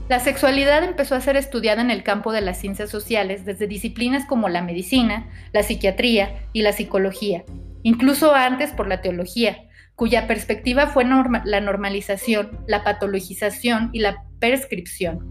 La 0.07 0.19
sexualidad 0.19 0.83
empezó 0.83 1.15
a 1.15 1.21
ser 1.21 1.35
estudiada 1.35 1.81
en 1.81 1.91
el 1.91 2.03
campo 2.03 2.31
de 2.31 2.41
las 2.41 2.59
ciencias 2.59 2.89
sociales 2.89 3.45
desde 3.45 3.67
disciplinas 3.67 4.25
como 4.25 4.49
la 4.49 4.63
medicina, 4.63 5.27
la 5.53 5.61
psiquiatría 5.61 6.45
y 6.53 6.61
la 6.61 6.73
psicología, 6.73 7.43
incluso 7.83 8.33
antes 8.33 8.71
por 8.71 8.87
la 8.87 9.01
teología, 9.01 9.68
cuya 9.99 10.27
perspectiva 10.27 10.87
fue 10.87 11.03
la 11.43 11.59
normalización, 11.59 12.57
la 12.67 12.85
patologización 12.85 13.89
y 13.91 13.99
la 13.99 14.23
prescripción. 14.39 15.27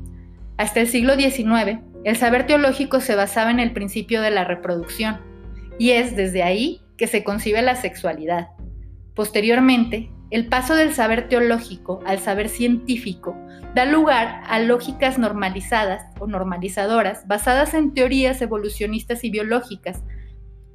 Hasta 0.59 0.81
el 0.81 0.89
siglo 0.89 1.17
XIX, 1.17 1.79
el 2.05 2.17
saber 2.17 2.47
teológico 2.47 3.01
se 3.01 3.15
basaba 3.15 3.51
en 3.51 3.61
el 3.61 3.73
principio 3.73 4.21
de 4.21 4.31
la 4.31 4.45
reproducción, 4.45 5.23
y 5.79 5.93
es 5.93 6.17
desde 6.17 6.43
ahí 6.43 6.83
que 6.99 7.07
se 7.07 7.25
concibe 7.25 7.63
la 7.63 7.77
sexualidad. 7.77 8.49
Posteriormente, 9.15 10.11
el 10.31 10.49
paso 10.49 10.75
del 10.75 10.93
saber 10.93 11.31
teológico 11.31 12.01
al 12.05 12.19
saber 12.19 12.51
científico 12.51 13.35
da 13.75 13.87
lugar 13.87 14.43
a 14.47 14.59
lógicas 14.59 15.19
normalizadas 15.19 16.05
o 16.21 16.27
normalizadoras 16.27 17.27
basadas 17.27 17.73
en 17.73 17.95
teorías 17.95 18.43
evolucionistas 18.43 19.25
y 19.25 19.31
biológicas, 19.31 20.03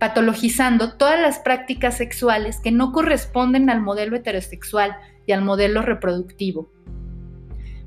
patologizando 0.03 0.97
todas 0.97 1.17
las 1.17 1.39
prácticas 1.39 1.95
sexuales 1.95 2.59
que 2.59 2.73
no 2.73 2.91
corresponden 2.91 3.69
al 3.69 3.79
modelo 3.79 4.17
heterosexual 4.17 4.97
y 5.25 5.31
al 5.31 5.45
modelo 5.45 5.81
reproductivo. 5.81 6.69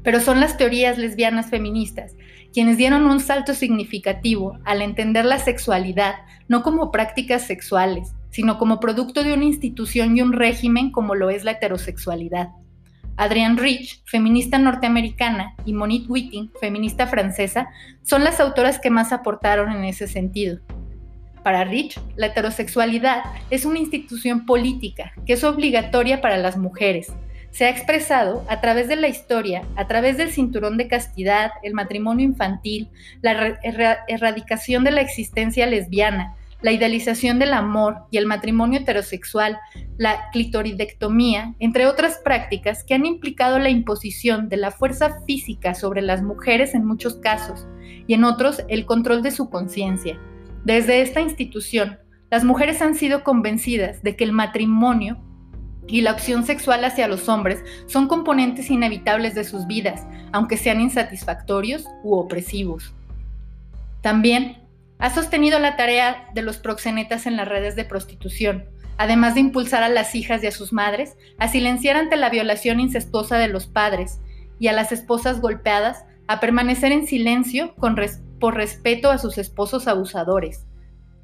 Pero 0.03 0.21
son 0.21 0.41
las 0.41 0.57
teorías 0.57 0.97
lesbianas 0.97 1.51
feministas 1.51 2.15
quienes 2.55 2.79
dieron 2.79 3.05
un 3.05 3.21
salto 3.21 3.53
significativo 3.53 4.59
al 4.65 4.81
entender 4.81 5.27
la 5.27 5.39
sexualidad 5.39 6.15
no 6.49 6.63
como 6.63 6.91
prácticas 6.91 7.43
sexuales, 7.43 8.15
sino 8.31 8.57
como 8.57 8.81
producto 8.81 9.23
de 9.23 9.35
una 9.35 9.45
institución 9.45 10.17
y 10.17 10.23
un 10.23 10.33
régimen 10.33 10.93
como 10.93 11.15
lo 11.15 11.29
es 11.29 11.45
la 11.45 11.51
heterosexualidad. 11.51 12.49
Adrienne 13.19 13.61
Rich, 13.61 14.05
feminista 14.07 14.57
norteamericana, 14.57 15.55
y 15.67 15.75
Monique 15.75 16.11
Witting, 16.11 16.51
feminista 16.59 17.09
francesa, 17.09 17.69
son 18.01 18.25
las 18.25 18.41
autoras 18.41 18.79
que 18.79 18.89
más 18.89 19.13
aportaron 19.13 19.71
en 19.71 19.85
ese 19.85 20.09
sentido. 20.09 20.61
Para 21.47 21.63
Rich, 21.63 22.01
la 22.17 22.27
heterosexualidad 22.27 23.23
es 23.51 23.65
una 23.65 23.79
institución 23.79 24.47
política 24.47 25.13
que 25.25 25.35
es 25.35 25.45
obligatoria 25.45 26.21
para 26.21 26.39
las 26.39 26.57
mujeres. 26.57 27.13
Se 27.53 27.67
ha 27.67 27.71
expresado 27.71 28.45
a 28.49 28.61
través 28.61 28.89
de 28.89 28.97
la 28.97 29.07
historia, 29.07 29.63
a 29.77 29.87
través 29.87 30.17
del 30.17 30.33
cinturón 30.33 30.77
de 30.77 30.89
castidad, 30.89 31.53
el 31.63 31.73
matrimonio 31.73 32.27
infantil, 32.27 32.89
la 33.23 33.61
erradicación 34.09 34.83
de 34.83 34.91
la 34.91 35.03
existencia 35.03 35.67
lesbiana, 35.67 36.35
la 36.63 36.73
idealización 36.73 37.39
del 37.39 37.53
amor 37.53 37.99
y 38.11 38.17
el 38.17 38.27
matrimonio 38.27 38.81
heterosexual, 38.81 39.57
la 39.99 40.31
clitoridectomía, 40.33 41.55
entre 41.61 41.87
otras 41.87 42.19
prácticas 42.25 42.83
que 42.83 42.95
han 42.95 43.07
implicado 43.07 43.61
la 43.61 43.71
imposición 43.71 44.49
de 44.49 44.57
la 44.57 44.73
fuerza 44.73 45.21
física 45.29 45.77
sobre 45.77 46.03
las 46.03 46.25
mujeres 46.25 46.75
en 46.75 46.85
muchos 46.85 47.19
casos 47.19 47.69
y 48.09 48.15
en 48.15 48.25
otros 48.25 48.65
el 48.67 48.85
control 48.85 49.23
de 49.23 49.31
su 49.31 49.49
conciencia. 49.49 50.19
Desde 50.67 51.01
esta 51.01 51.21
institución, 51.21 52.01
las 52.29 52.43
mujeres 52.43 52.83
han 52.83 52.97
sido 52.97 53.23
convencidas 53.23 54.03
de 54.03 54.17
que 54.17 54.25
el 54.25 54.33
matrimonio 54.33 55.17
y 55.87 56.01
la 56.01 56.11
opción 56.11 56.45
sexual 56.45 56.85
hacia 56.85 57.07
los 57.07 57.29
hombres 57.29 57.63
son 57.87 58.09
componentes 58.09 58.69
inevitables 58.69 59.37
de 59.37 59.45
sus 59.45 59.69
vidas, 59.69 60.05
aunque 60.33 60.57
sean 60.57 60.81
insatisfactorios 60.81 61.87
u 62.03 62.17
opresivos. 62.17 62.93
También 64.01 64.57
ha 64.99 65.11
sostenido 65.11 65.61
la 65.61 65.77
tarea 65.77 66.31
de 66.35 66.43
los 66.43 66.57
proxenetas 66.57 67.27
en 67.27 67.37
las 67.37 67.47
redes 67.47 67.77
de 67.77 67.85
prostitución, 67.85 68.65
además 68.99 69.35
de 69.35 69.43
impulsar 69.43 69.85
a 69.85 69.89
las 69.89 70.17
hijas 70.17 70.43
y 70.43 70.49
a 70.49 70.51
sus 70.51 70.73
madres 70.73 71.17
a 71.39 71.47
silenciar 71.47 71.95
ante 71.95 72.17
la 72.17 72.29
violación 72.29 72.81
incestuosa 72.81 73.39
de 73.39 73.47
los 73.47 73.69
padres 73.69 74.19
y 74.59 74.67
a 74.67 74.73
las 74.73 74.91
esposas 74.91 75.41
golpeadas 75.41 76.07
a 76.27 76.41
permanecer 76.41 76.91
en 76.91 77.07
silencio 77.07 77.73
con, 77.77 77.97
por 78.39 78.55
respeto 78.55 79.11
a 79.11 79.19
sus 79.19 79.39
esposos 79.39 79.89
abusadores. 79.89 80.67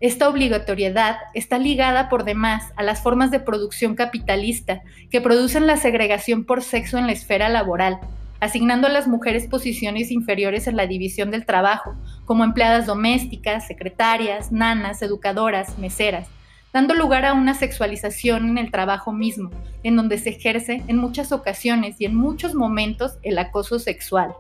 Esta 0.01 0.29
obligatoriedad 0.29 1.17
está 1.33 1.59
ligada 1.59 2.09
por 2.09 2.25
demás 2.25 2.73
a 2.77 2.83
las 2.83 3.03
formas 3.03 3.31
de 3.31 3.39
producción 3.39 3.95
capitalista 3.95 4.83
que 5.11 5.21
producen 5.21 5.69
la 5.69 5.77
segregación 5.77 6.45
por 6.45 6.63
sexo 6.63 6.99
en 6.99 7.07
la 7.07 7.13
esfera 7.13 7.49
laboral, 7.49 8.01
asignando 8.41 8.89
a 8.89 8.91
las 8.91 9.07
mujeres 9.07 9.47
posiciones 9.47 10.11
inferiores 10.11 10.67
en 10.67 10.77
la 10.77 10.89
división 10.89 11.31
del 11.31 11.47
trabajo, 11.47 11.95
como 12.25 12.43
empleadas 12.43 12.87
domésticas, 12.87 13.69
secretarias, 13.69 14.51
nanas, 14.51 15.03
educadoras, 15.03 15.79
meseras, 15.79 16.27
dando 16.73 16.95
lugar 16.95 17.25
a 17.25 17.35
una 17.35 17.55
sexualización 17.55 18.49
en 18.49 18.59
el 18.59 18.73
trabajo 18.73 19.13
mismo, 19.13 19.51
en 19.85 19.95
donde 19.95 20.19
se 20.19 20.31
ejerce 20.31 20.83
en 20.89 20.97
muchas 20.97 21.31
ocasiones 21.31 22.01
y 22.01 22.07
en 22.07 22.17
muchos 22.17 22.57
momentos 22.57 23.19
el 23.23 23.39
acoso 23.39 23.79
sexual. 23.79 24.35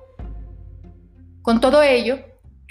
Con 1.43 1.61
todo 1.61 1.83
ello, 1.83 2.19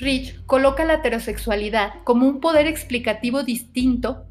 Rich 0.01 0.43
coloca 0.47 0.83
la 0.83 0.95
heterosexualidad 0.95 1.93
como 2.03 2.27
un 2.27 2.39
poder 2.39 2.65
explicativo 2.65 3.43
distinto 3.43 4.25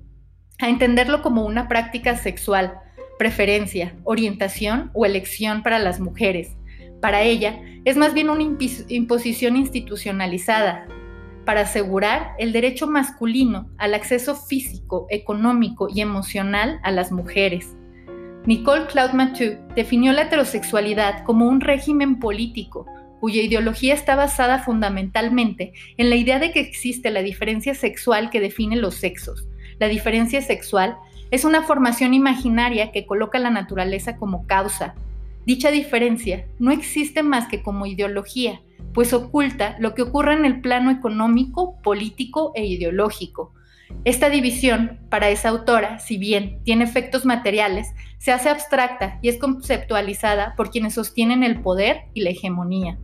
a 0.59 0.69
entenderlo 0.69 1.23
como 1.23 1.47
una 1.47 1.69
práctica 1.69 2.17
sexual, 2.17 2.75
preferencia, 3.19 3.95
orientación 4.03 4.91
o 4.95 5.07
elección 5.07 5.63
para 5.63 5.79
las 5.79 6.01
mujeres. 6.01 6.57
Para 7.01 7.23
ella, 7.23 7.63
es 7.85 7.97
más 7.97 8.15
bien 8.15 8.31
una 8.31 8.43
imposición 8.89 9.57
institucionalizada 9.57 10.89
para 11.47 11.63
asegurar 11.63 12.33
el 12.39 12.53
derecho 12.53 12.89
masculino 12.89 13.71
al 13.79 13.95
acceso 13.95 14.35
físico, 14.35 15.07
económico 15.09 15.89
y 15.89 16.01
emocional 16.01 16.81
a 16.83 16.91
las 16.91 17.13
mujeres. 17.13 17.77
Nicole 18.45 18.87
Claude 18.87 19.15
Mathieu 19.15 19.59
definió 19.77 20.13
la 20.13 20.23
heterosexualidad 20.23 21.23
como 21.23 21.47
un 21.47 21.61
régimen 21.61 22.19
político 22.19 22.87
cuya 23.21 23.43
ideología 23.43 23.95
está 23.95 24.17
basada 24.17 24.61
fundamentalmente 24.61 25.73
en 25.97 26.11
la 26.11 26.17
idea 26.17 26.39
de 26.39 26.51
que 26.51 26.61
existe 26.61 27.11
la 27.11 27.23
diferencia 27.23 27.75
sexual 27.75 28.31
que 28.31 28.41
define 28.41 28.77
los 28.77 28.97
sexos. 28.97 29.47
La 29.79 29.89
diferencia 29.89 30.41
sexual 30.43 30.97
es 31.31 31.45
una 31.45 31.63
formación 31.63 32.15
imaginaria 32.15 32.91
que 32.91 33.07
coloca 33.07 33.39
la 33.39 33.51
naturaleza 33.51 34.17
como 34.17 34.47
causa. 34.47 34.95
Dicha 35.47 35.71
diferencia 35.71 36.47
no 36.59 36.73
existe 36.73 37.23
más 37.23 37.47
que 37.47 37.63
como 37.63 37.87
ideología, 37.87 38.61
pues 38.93 39.13
oculta 39.13 39.77
lo 39.79 39.95
que 39.95 40.03
ocurre 40.03 40.33
en 40.35 40.45
el 40.45 40.61
plano 40.61 40.91
económico, 40.91 41.81
político 41.83 42.53
e 42.55 42.67
ideológico. 42.67 43.53
Esta 44.05 44.31
división, 44.31 44.99
para 45.09 45.31
esa 45.31 45.51
autora, 45.51 45.99
si 45.99 46.17
bien 46.17 46.61
tiene 46.65 46.85
efectos 46.85 47.25
materiales, 47.25 47.89
se 48.19 48.33
hace 48.33 48.49
abstracta 48.49 49.19
y 49.23 49.29
es 49.29 49.39
conceptualizada 49.39 50.55
por 50.57 50.71
quienes 50.71 50.95
sostienen 50.95 51.43
el 51.43 51.61
poder 51.61 52.03
y 52.15 52.23
la 52.23 52.31
hegemonía. 52.31 52.99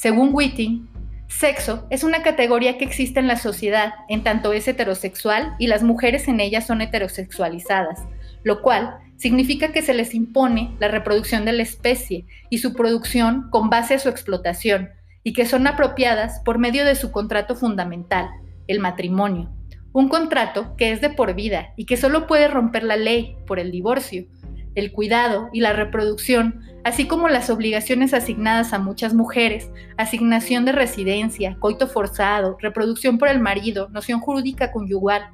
Según 0.00 0.30
Whiting, 0.32 0.88
sexo 1.28 1.86
es 1.90 2.04
una 2.04 2.22
categoría 2.22 2.78
que 2.78 2.86
existe 2.86 3.20
en 3.20 3.26
la 3.26 3.36
sociedad 3.36 3.92
en 4.08 4.24
tanto 4.24 4.54
es 4.54 4.66
heterosexual 4.66 5.54
y 5.58 5.66
las 5.66 5.82
mujeres 5.82 6.26
en 6.26 6.40
ella 6.40 6.62
son 6.62 6.80
heterosexualizadas, 6.80 8.00
lo 8.42 8.62
cual 8.62 8.96
significa 9.18 9.72
que 9.72 9.82
se 9.82 9.92
les 9.92 10.14
impone 10.14 10.74
la 10.80 10.88
reproducción 10.88 11.44
de 11.44 11.52
la 11.52 11.64
especie 11.64 12.24
y 12.48 12.60
su 12.60 12.72
producción 12.72 13.50
con 13.50 13.68
base 13.68 13.92
a 13.92 13.98
su 13.98 14.08
explotación, 14.08 14.88
y 15.22 15.34
que 15.34 15.44
son 15.44 15.66
apropiadas 15.66 16.40
por 16.46 16.58
medio 16.58 16.86
de 16.86 16.94
su 16.94 17.12
contrato 17.12 17.54
fundamental, 17.54 18.30
el 18.68 18.80
matrimonio. 18.80 19.50
Un 19.92 20.08
contrato 20.08 20.76
que 20.78 20.92
es 20.92 21.02
de 21.02 21.10
por 21.10 21.34
vida 21.34 21.74
y 21.76 21.84
que 21.84 21.98
solo 21.98 22.26
puede 22.26 22.48
romper 22.48 22.84
la 22.84 22.96
ley 22.96 23.36
por 23.46 23.58
el 23.58 23.70
divorcio, 23.70 24.24
el 24.74 24.92
cuidado 24.92 25.48
y 25.52 25.60
la 25.60 25.72
reproducción, 25.72 26.62
así 26.84 27.06
como 27.06 27.28
las 27.28 27.50
obligaciones 27.50 28.14
asignadas 28.14 28.72
a 28.72 28.78
muchas 28.78 29.14
mujeres, 29.14 29.70
asignación 29.96 30.64
de 30.64 30.72
residencia, 30.72 31.56
coito 31.58 31.86
forzado, 31.86 32.56
reproducción 32.60 33.18
por 33.18 33.28
el 33.28 33.40
marido, 33.40 33.88
noción 33.90 34.20
jurídica 34.20 34.72
conyugal, 34.72 35.24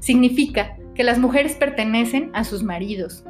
significa 0.00 0.76
que 0.94 1.04
las 1.04 1.18
mujeres 1.18 1.54
pertenecen 1.54 2.30
a 2.34 2.44
sus 2.44 2.62
maridos. 2.62 3.24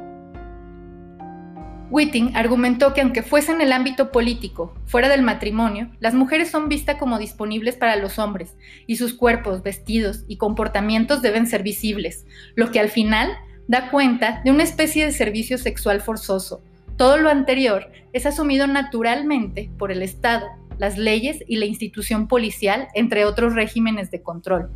Whiting 1.89 2.35
argumentó 2.35 2.93
que 2.93 2.99
aunque 2.99 3.23
fuese 3.23 3.53
en 3.53 3.61
el 3.61 3.71
ámbito 3.71 4.11
político, 4.11 4.73
fuera 4.85 5.07
del 5.07 5.21
matrimonio, 5.21 5.89
las 5.99 6.13
mujeres 6.13 6.51
son 6.51 6.67
vistas 6.67 6.97
como 6.97 7.17
disponibles 7.17 7.77
para 7.77 7.95
los 7.95 8.19
hombres 8.19 8.57
y 8.87 8.97
sus 8.97 9.13
cuerpos, 9.13 9.63
vestidos 9.63 10.25
y 10.27 10.35
comportamientos 10.35 11.21
deben 11.21 11.47
ser 11.47 11.63
visibles, 11.63 12.25
lo 12.55 12.71
que 12.71 12.81
al 12.81 12.89
final 12.89 13.37
da 13.67 13.89
cuenta 13.89 14.41
de 14.43 14.51
una 14.51 14.63
especie 14.63 15.05
de 15.05 15.11
servicio 15.11 15.57
sexual 15.57 16.01
forzoso. 16.01 16.61
Todo 16.95 17.17
lo 17.17 17.29
anterior 17.29 17.91
es 18.13 18.25
asumido 18.25 18.65
naturalmente 18.67 19.69
por 19.77 19.91
el 19.91 20.01
Estado, 20.01 20.47
las 20.77 20.97
leyes 20.97 21.43
y 21.47 21.57
la 21.57 21.65
institución 21.65 22.27
policial, 22.27 22.87
entre 22.93 23.25
otros 23.25 23.53
regímenes 23.53 24.09
de 24.09 24.21
control. 24.21 24.69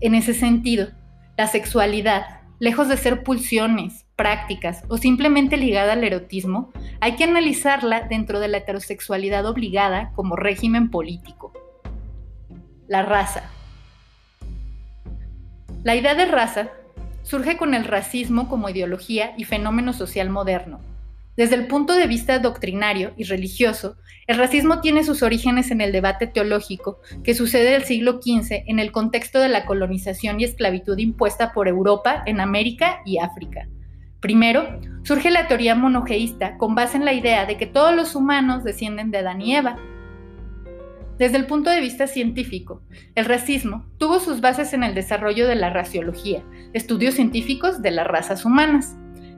En 0.00 0.14
ese 0.14 0.34
sentido, 0.34 0.88
la 1.36 1.46
sexualidad, 1.46 2.40
lejos 2.58 2.88
de 2.88 2.96
ser 2.96 3.22
pulsiones, 3.22 4.06
prácticas 4.16 4.84
o 4.88 4.98
simplemente 4.98 5.56
ligada 5.56 5.94
al 5.94 6.04
erotismo, 6.04 6.70
hay 7.00 7.16
que 7.16 7.24
analizarla 7.24 8.02
dentro 8.08 8.40
de 8.40 8.48
la 8.48 8.58
heterosexualidad 8.58 9.46
obligada 9.46 10.12
como 10.14 10.36
régimen 10.36 10.90
político. 10.90 11.52
La 12.86 13.02
raza. 13.02 13.50
La 15.82 15.96
idea 15.96 16.14
de 16.14 16.26
raza 16.26 16.70
surge 17.22 17.56
con 17.56 17.74
el 17.74 17.84
racismo 17.84 18.48
como 18.48 18.68
ideología 18.68 19.34
y 19.36 19.44
fenómeno 19.44 19.92
social 19.92 20.30
moderno. 20.30 20.80
Desde 21.36 21.54
el 21.54 21.66
punto 21.66 21.94
de 21.94 22.06
vista 22.06 22.38
doctrinario 22.38 23.14
y 23.16 23.24
religioso, 23.24 23.96
el 24.26 24.36
racismo 24.36 24.80
tiene 24.80 25.02
sus 25.02 25.22
orígenes 25.22 25.70
en 25.70 25.80
el 25.80 25.90
debate 25.90 26.26
teológico 26.26 27.00
que 27.24 27.34
sucede 27.34 27.74
el 27.74 27.84
siglo 27.84 28.20
XV 28.20 28.64
en 28.66 28.78
el 28.78 28.92
contexto 28.92 29.40
de 29.40 29.48
la 29.48 29.64
colonización 29.64 30.40
y 30.40 30.44
esclavitud 30.44 30.98
impuesta 30.98 31.52
por 31.52 31.68
Europa 31.68 32.22
en 32.26 32.40
América 32.40 33.00
y 33.06 33.18
África. 33.18 33.66
Primero, 34.20 34.78
surge 35.02 35.30
la 35.30 35.48
teoría 35.48 35.74
monogeísta 35.74 36.56
con 36.58 36.74
base 36.74 36.96
en 36.96 37.04
la 37.04 37.12
idea 37.12 37.46
de 37.46 37.56
que 37.56 37.66
todos 37.66 37.94
los 37.94 38.14
humanos 38.14 38.62
descienden 38.62 39.10
de 39.10 39.18
Adán 39.18 39.40
y 39.40 39.56
Eva, 39.56 39.78
desde 41.22 41.36
el 41.36 41.46
punto 41.46 41.70
de 41.70 41.80
vista 41.80 42.08
científico, 42.08 42.82
el 43.14 43.26
racismo 43.26 43.86
tuvo 43.96 44.18
sus 44.18 44.40
bases 44.40 44.72
en 44.72 44.82
el 44.82 44.92
desarrollo 44.92 45.46
de 45.46 45.54
la 45.54 45.70
raciología, 45.70 46.42
estudios 46.72 47.14
científicos 47.14 47.80
de 47.80 47.92
las 47.92 48.08
razas 48.08 48.44
humanas, 48.44 48.96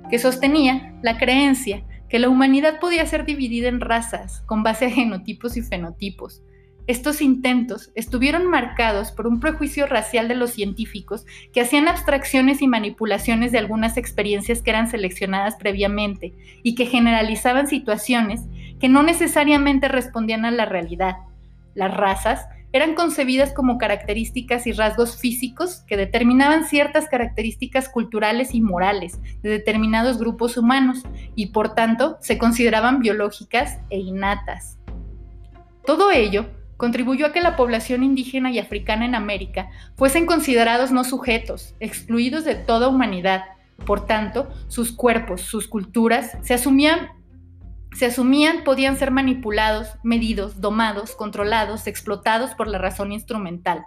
que 0.09 0.19
sostenía 0.19 0.95
la 1.03 1.19
creencia 1.19 1.85
que 2.09 2.19
la 2.19 2.31
humanidad 2.31 2.81
podía 2.81 3.05
ser 3.05 3.27
dividida 3.27 3.69
en 3.69 3.83
razas 3.83 4.41
con 4.47 4.63
base 4.63 4.87
a 4.87 4.91
genotipos 4.91 5.59
y 5.59 5.63
fenotipos. 5.63 6.43
Estos 6.87 7.21
intentos 7.21 7.93
estuvieron 7.95 8.47
marcados 8.47 9.13
por 9.13 9.27
un 9.27 9.39
prejuicio 9.39 9.85
racial 9.87 10.27
de 10.27 10.37
los 10.37 10.53
científicos 10.53 11.27
que 11.53 11.61
hacían 11.61 11.87
abstracciones 11.87 12.63
y 12.63 12.67
manipulaciones 12.67 13.53
de 13.53 13.59
algunas 13.59 13.99
experiencias 13.99 14.63
que 14.63 14.71
eran 14.71 14.89
seleccionadas 14.89 15.57
previamente 15.57 16.33
y 16.63 16.77
que 16.77 16.87
generalizaban 16.87 17.67
situaciones 17.67 18.41
que 18.81 18.89
no 18.89 19.03
necesariamente 19.03 19.89
respondían 19.89 20.47
a 20.47 20.51
la 20.51 20.65
realidad 20.65 21.17
las 21.75 21.97
razas, 21.97 22.47
eran 22.75 22.97
concebidas 22.97 23.53
como 23.53 23.79
características 23.79 24.67
y 24.67 24.73
rasgos 24.73 25.17
físicos 25.17 25.85
que 25.87 25.97
determinaban 25.97 26.65
ciertas 26.65 27.07
características 27.09 27.89
culturales 27.89 28.53
y 28.53 28.61
morales 28.61 29.21
de 29.43 29.51
determinados 29.51 30.19
grupos 30.19 30.57
humanos 30.57 31.05
y 31.37 31.47
por 31.47 31.77
tanto 31.77 32.19
se 32.21 32.37
consideraban 32.37 32.99
biológicas 32.99 33.79
e 33.91 33.99
innatas. 33.99 34.77
Todo 35.87 36.11
ello 36.11 36.47
contribuyó 36.77 37.27
a 37.27 37.33
que 37.33 37.43
la 37.43 37.55
población 37.55 38.03
indígena 38.03 38.51
y 38.51 38.59
africana 38.59 39.05
en 39.05 39.15
América 39.15 39.71
fuesen 39.97 40.27
considerados 40.27 40.91
no 40.91 41.05
sujetos, 41.05 41.77
excluidos 41.79 42.45
de 42.45 42.57
toda 42.57 42.89
humanidad. 42.89 43.45
Por 43.87 44.07
tanto, 44.07 44.49
sus 44.67 44.91
cuerpos, 44.91 45.43
sus 45.43 45.69
culturas, 45.69 46.37
se 46.43 46.55
asumían 46.55 47.11
se 47.95 48.07
asumían 48.07 48.65
podían 48.65 48.97
ser 48.97 49.11
manipulados, 49.11 49.97
medidos, 50.03 50.61
domados, 50.61 51.15
controlados, 51.15 51.87
explotados 51.87 52.55
por 52.55 52.67
la 52.67 52.79
razón 52.79 53.13
instrumental. 53.13 53.87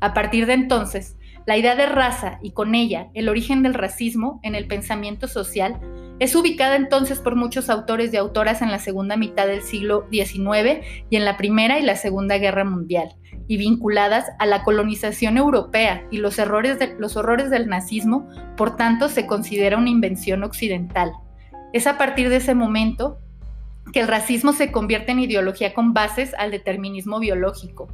A 0.00 0.14
partir 0.14 0.46
de 0.46 0.54
entonces, 0.54 1.16
la 1.46 1.58
idea 1.58 1.76
de 1.76 1.86
raza 1.86 2.38
y 2.42 2.52
con 2.52 2.74
ella 2.74 3.08
el 3.12 3.28
origen 3.28 3.62
del 3.62 3.74
racismo 3.74 4.40
en 4.42 4.54
el 4.54 4.66
pensamiento 4.66 5.28
social 5.28 5.78
es 6.18 6.34
ubicada 6.34 6.76
entonces 6.76 7.20
por 7.20 7.36
muchos 7.36 7.68
autores 7.68 8.12
y 8.12 8.16
autoras 8.16 8.62
en 8.62 8.70
la 8.70 8.78
segunda 8.78 9.16
mitad 9.16 9.46
del 9.46 9.62
siglo 9.62 10.06
XIX 10.10 10.86
y 11.10 11.16
en 11.16 11.24
la 11.24 11.36
Primera 11.36 11.78
y 11.78 11.82
la 11.82 11.96
Segunda 11.96 12.38
Guerra 12.38 12.64
Mundial, 12.64 13.16
y 13.46 13.56
vinculadas 13.56 14.24
a 14.38 14.46
la 14.46 14.62
colonización 14.62 15.36
europea 15.36 16.06
y 16.10 16.18
los, 16.18 16.38
errores 16.38 16.78
los 16.98 17.16
horrores 17.16 17.50
del 17.50 17.68
nazismo, 17.68 18.28
por 18.56 18.76
tanto 18.76 19.08
se 19.08 19.26
considera 19.26 19.76
una 19.76 19.90
invención 19.90 20.44
occidental. 20.44 21.12
Es 21.72 21.86
a 21.86 21.98
partir 21.98 22.28
de 22.28 22.36
ese 22.36 22.54
momento 22.54 23.18
que 23.92 24.00
el 24.00 24.08
racismo 24.08 24.52
se 24.52 24.72
convierte 24.72 25.12
en 25.12 25.20
ideología 25.20 25.74
con 25.74 25.94
bases 25.94 26.34
al 26.38 26.50
determinismo 26.50 27.20
biológico. 27.20 27.88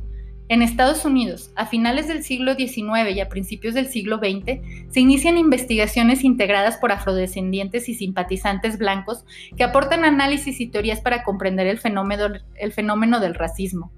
En 0.51 0.63
Estados 0.63 1.05
Unidos, 1.05 1.53
a 1.55 1.67
finales 1.67 2.09
del 2.09 2.25
siglo 2.25 2.57
XIX 2.57 3.15
y 3.15 3.21
a 3.21 3.29
principios 3.29 3.73
del 3.73 3.87
siglo 3.87 4.19
XX, 4.19 4.59
se 4.91 4.99
inician 4.99 5.39
investigaciones 5.39 6.25
integradas 6.25 6.77
por 6.77 6.91
afrodescendientes 6.91 7.89
y 7.89 7.95
simpatizantes 7.95 8.77
blancos 8.77 9.25
que 9.57 9.63
aportan 9.63 10.05
análisis 10.05 10.61
y 10.61 10.67
teorías 10.67 11.01
para 11.01 11.23
comprender 11.23 11.69
el 11.69 11.79
fenómeno, 11.79 12.27
el 12.57 12.73
fenómeno 12.73 13.21
del 13.21 13.37
racismo. 13.37 13.93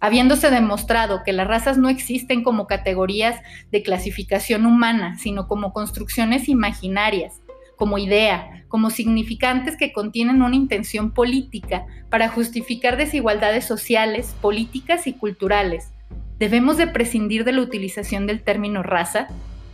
habiéndose 0.00 0.50
demostrado 0.50 1.22
que 1.24 1.32
las 1.32 1.46
razas 1.46 1.78
no 1.78 1.88
existen 1.88 2.42
como 2.42 2.66
categorías 2.66 3.40
de 3.70 3.84
clasificación 3.84 4.66
humana, 4.66 5.16
sino 5.16 5.46
como 5.46 5.72
construcciones 5.72 6.48
imaginarias, 6.48 7.40
como 7.76 7.98
idea, 7.98 8.64
como 8.68 8.90
significantes 8.90 9.76
que 9.76 9.92
contienen 9.92 10.42
una 10.42 10.56
intención 10.56 11.10
política 11.10 11.84
para 12.10 12.28
justificar 12.28 12.96
desigualdades 12.96 13.64
sociales, 13.64 14.34
políticas 14.40 15.06
y 15.06 15.12
culturales. 15.12 15.90
¿Debemos 16.38 16.76
de 16.76 16.86
prescindir 16.86 17.44
de 17.44 17.52
la 17.52 17.62
utilización 17.62 18.26
del 18.26 18.42
término 18.42 18.82
raza? 18.82 19.28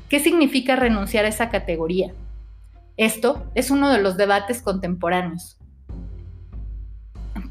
¿Qué 0.08 0.20
significa 0.20 0.76
renunciar 0.76 1.24
a 1.24 1.28
esa 1.28 1.48
categoría? 1.48 2.12
Esto 2.96 3.46
es 3.54 3.70
uno 3.70 3.90
de 3.90 4.02
los 4.02 4.16
debates 4.16 4.62
contemporáneos. 4.62 5.58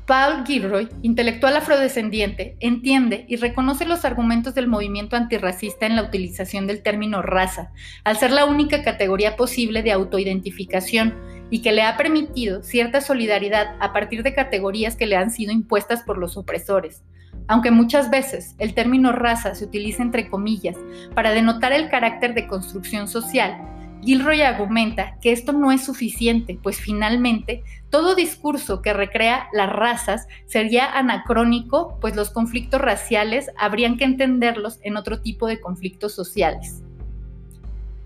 Paul 0.07 0.45
Gilroy, 0.45 0.87
intelectual 1.01 1.57
afrodescendiente, 1.57 2.55
entiende 2.61 3.25
y 3.27 3.35
reconoce 3.35 3.85
los 3.85 4.05
argumentos 4.05 4.55
del 4.55 4.65
movimiento 4.65 5.17
antirracista 5.17 5.85
en 5.85 5.97
la 5.97 6.03
utilización 6.03 6.65
del 6.65 6.81
término 6.81 7.21
raza, 7.21 7.73
al 8.05 8.15
ser 8.15 8.31
la 8.31 8.45
única 8.45 8.85
categoría 8.85 9.35
posible 9.35 9.83
de 9.83 9.91
autoidentificación 9.91 11.13
y 11.49 11.61
que 11.61 11.73
le 11.73 11.81
ha 11.81 11.97
permitido 11.97 12.63
cierta 12.63 13.01
solidaridad 13.01 13.75
a 13.81 13.91
partir 13.91 14.23
de 14.23 14.33
categorías 14.33 14.95
que 14.95 15.07
le 15.07 15.17
han 15.17 15.29
sido 15.29 15.51
impuestas 15.51 16.03
por 16.03 16.17
los 16.17 16.37
opresores. 16.37 17.03
Aunque 17.49 17.71
muchas 17.71 18.09
veces 18.09 18.55
el 18.59 18.73
término 18.73 19.11
raza 19.11 19.55
se 19.55 19.65
utiliza 19.65 20.03
entre 20.03 20.29
comillas 20.29 20.77
para 21.15 21.31
denotar 21.31 21.73
el 21.73 21.89
carácter 21.89 22.33
de 22.33 22.47
construcción 22.47 23.09
social, 23.09 23.76
Gilroy 24.03 24.41
argumenta 24.41 25.17
que 25.21 25.31
esto 25.31 25.53
no 25.53 25.71
es 25.71 25.83
suficiente, 25.83 26.59
pues 26.61 26.79
finalmente 26.79 27.63
todo 27.89 28.15
discurso 28.15 28.81
que 28.81 28.93
recrea 28.93 29.47
las 29.53 29.69
razas 29.69 30.27
sería 30.45 30.91
anacrónico, 30.97 31.97
pues 31.99 32.15
los 32.15 32.29
conflictos 32.29 32.79
raciales 32.79 33.49
habrían 33.57 33.97
que 33.97 34.05
entenderlos 34.05 34.79
en 34.83 34.97
otro 34.97 35.21
tipo 35.21 35.47
de 35.47 35.59
conflictos 35.59 36.13
sociales. 36.13 36.83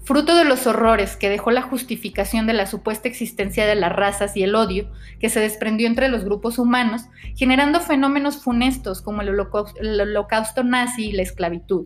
Fruto 0.04 0.36
de 0.36 0.46
los 0.46 0.66
horrores 0.66 1.16
que 1.16 1.30
dejó 1.30 1.52
la 1.52 1.62
justificación 1.62 2.48
de 2.48 2.54
la 2.54 2.66
supuesta 2.66 3.08
existencia 3.08 3.68
de 3.68 3.76
las 3.76 3.92
razas 3.92 4.36
y 4.36 4.44
el 4.44 4.56
odio 4.56 4.90
que 5.20 5.30
se 5.30 5.40
desprendió 5.40 5.88
entre 5.88 6.10
los 6.10 6.24
grupos 6.24 6.58
humanos, 6.58 7.04
generando 7.36 7.80
fenómenos 7.80 8.42
funestos 8.42 9.02
como 9.02 9.22
el 9.22 9.30
holocausto, 9.30 10.64
nazi 10.64 11.10
y 11.10 11.12
la 11.12 11.22
esclavitud 11.22 11.86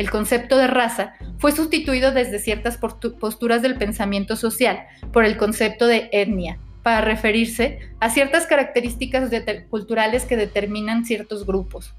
el 0.00 0.10
concepto 0.10 0.56
de 0.56 0.66
raza 0.66 1.12
fue 1.36 1.52
sustituido 1.52 2.10
desde 2.10 2.38
ciertas 2.38 2.78
posturas 2.78 3.60
del 3.60 3.76
pensamiento 3.76 4.34
social 4.34 4.86
por 5.12 5.26
el 5.26 5.36
concepto 5.36 5.86
de 5.86 6.08
etnia, 6.10 6.58
para 6.82 7.02
referirse 7.02 7.80
a 8.00 8.08
ciertas 8.08 8.46
características 8.46 9.30
culturales 9.68 10.24
que 10.24 10.38
determinan 10.38 11.04
ciertos 11.04 11.44
grupos. 11.44 11.92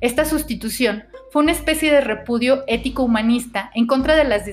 Esta 0.00 0.24
sustitución 0.24 1.04
fue 1.32 1.42
una 1.42 1.50
especie 1.50 1.92
de 1.92 2.00
repudio 2.00 2.62
ético-humanista 2.68 3.72
en 3.74 3.88
contra 3.88 4.14
de 4.14 4.22
las 4.22 4.44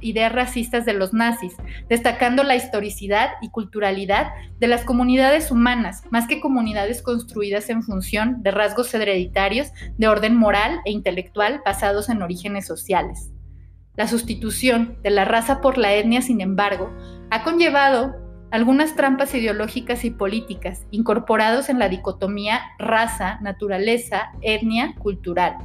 ideas 0.00 0.32
racistas 0.32 0.86
de 0.86 0.94
los 0.94 1.12
nazis, 1.12 1.52
destacando 1.90 2.42
la 2.42 2.56
historicidad 2.56 3.32
y 3.42 3.50
culturalidad 3.50 4.32
de 4.58 4.66
las 4.66 4.82
comunidades 4.84 5.50
humanas, 5.50 6.04
más 6.10 6.26
que 6.26 6.40
comunidades 6.40 7.02
construidas 7.02 7.68
en 7.68 7.82
función 7.82 8.42
de 8.42 8.50
rasgos 8.50 8.94
hereditarios 8.94 9.68
de 9.98 10.08
orden 10.08 10.36
moral 10.36 10.80
e 10.86 10.90
intelectual 10.90 11.60
basados 11.66 12.08
en 12.08 12.22
orígenes 12.22 12.66
sociales. 12.66 13.30
La 13.96 14.08
sustitución 14.08 14.96
de 15.02 15.10
la 15.10 15.26
raza 15.26 15.60
por 15.60 15.76
la 15.76 15.92
etnia, 15.92 16.22
sin 16.22 16.40
embargo, 16.40 16.90
ha 17.30 17.44
conllevado 17.44 18.23
algunas 18.54 18.94
trampas 18.94 19.34
ideológicas 19.34 20.04
y 20.04 20.12
políticas 20.12 20.86
incorporados 20.92 21.68
en 21.68 21.80
la 21.80 21.88
dicotomía 21.88 22.60
raza, 22.78 23.40
naturaleza, 23.40 24.30
etnia, 24.42 24.94
cultural. 24.94 25.56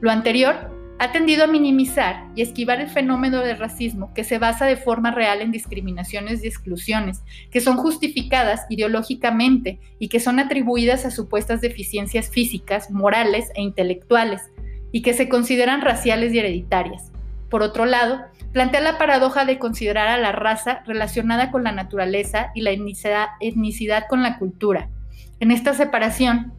Lo 0.00 0.12
anterior 0.12 0.70
ha 1.00 1.10
tendido 1.10 1.42
a 1.42 1.48
minimizar 1.48 2.28
y 2.36 2.42
esquivar 2.42 2.80
el 2.80 2.86
fenómeno 2.86 3.40
del 3.40 3.58
racismo 3.58 4.14
que 4.14 4.22
se 4.22 4.38
basa 4.38 4.66
de 4.66 4.76
forma 4.76 5.10
real 5.10 5.40
en 5.40 5.50
discriminaciones 5.50 6.44
y 6.44 6.46
exclusiones, 6.46 7.24
que 7.50 7.60
son 7.60 7.76
justificadas 7.76 8.64
ideológicamente 8.68 9.80
y 9.98 10.06
que 10.06 10.20
son 10.20 10.38
atribuidas 10.38 11.04
a 11.06 11.10
supuestas 11.10 11.60
deficiencias 11.60 12.30
físicas, 12.30 12.92
morales 12.92 13.50
e 13.56 13.62
intelectuales, 13.62 14.52
y 14.92 15.02
que 15.02 15.14
se 15.14 15.28
consideran 15.28 15.80
raciales 15.80 16.32
y 16.32 16.38
hereditarias. 16.38 17.10
Por 17.48 17.64
otro 17.64 17.86
lado, 17.86 18.20
plantea 18.52 18.80
la 18.80 18.98
paradoja 18.98 19.44
de 19.44 19.58
considerar 19.58 20.08
a 20.08 20.18
la 20.18 20.32
raza 20.32 20.82
relacionada 20.86 21.50
con 21.50 21.64
la 21.64 21.72
naturaleza 21.72 22.50
y 22.54 22.62
la 22.62 22.70
etnicidad 22.70 24.04
con 24.08 24.22
la 24.22 24.38
cultura. 24.38 24.90
En 25.38 25.50
esta 25.50 25.74
separación 25.74 26.52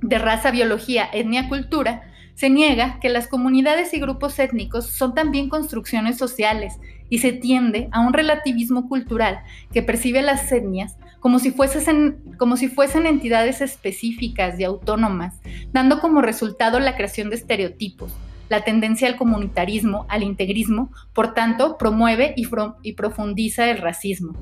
de 0.00 0.18
raza, 0.18 0.50
biología, 0.50 1.08
etnia, 1.12 1.48
cultura, 1.48 2.02
se 2.34 2.50
niega 2.50 3.00
que 3.00 3.08
las 3.08 3.26
comunidades 3.26 3.92
y 3.94 4.00
grupos 4.00 4.38
étnicos 4.38 4.86
son 4.86 5.14
también 5.14 5.48
construcciones 5.48 6.16
sociales 6.16 6.78
y 7.10 7.18
se 7.18 7.32
tiende 7.32 7.88
a 7.90 8.00
un 8.00 8.12
relativismo 8.12 8.88
cultural 8.88 9.40
que 9.72 9.82
percibe 9.82 10.22
las 10.22 10.50
etnias 10.52 10.96
como 11.20 11.38
si, 11.40 11.50
fuesen, 11.50 12.18
como 12.38 12.56
si 12.56 12.68
fuesen 12.68 13.06
entidades 13.06 13.60
específicas 13.60 14.58
y 14.60 14.64
autónomas, 14.64 15.40
dando 15.72 16.00
como 16.00 16.22
resultado 16.22 16.78
la 16.78 16.96
creación 16.96 17.30
de 17.30 17.36
estereotipos, 17.36 18.12
la 18.48 18.62
tendencia 18.62 19.08
al 19.08 19.16
comunitarismo, 19.16 20.06
al 20.08 20.22
integrismo, 20.22 20.90
por 21.12 21.34
tanto, 21.34 21.76
promueve 21.78 22.34
y, 22.36 22.92
profundiza 22.92 23.70
el 23.70 23.78
racismo. 23.78 24.32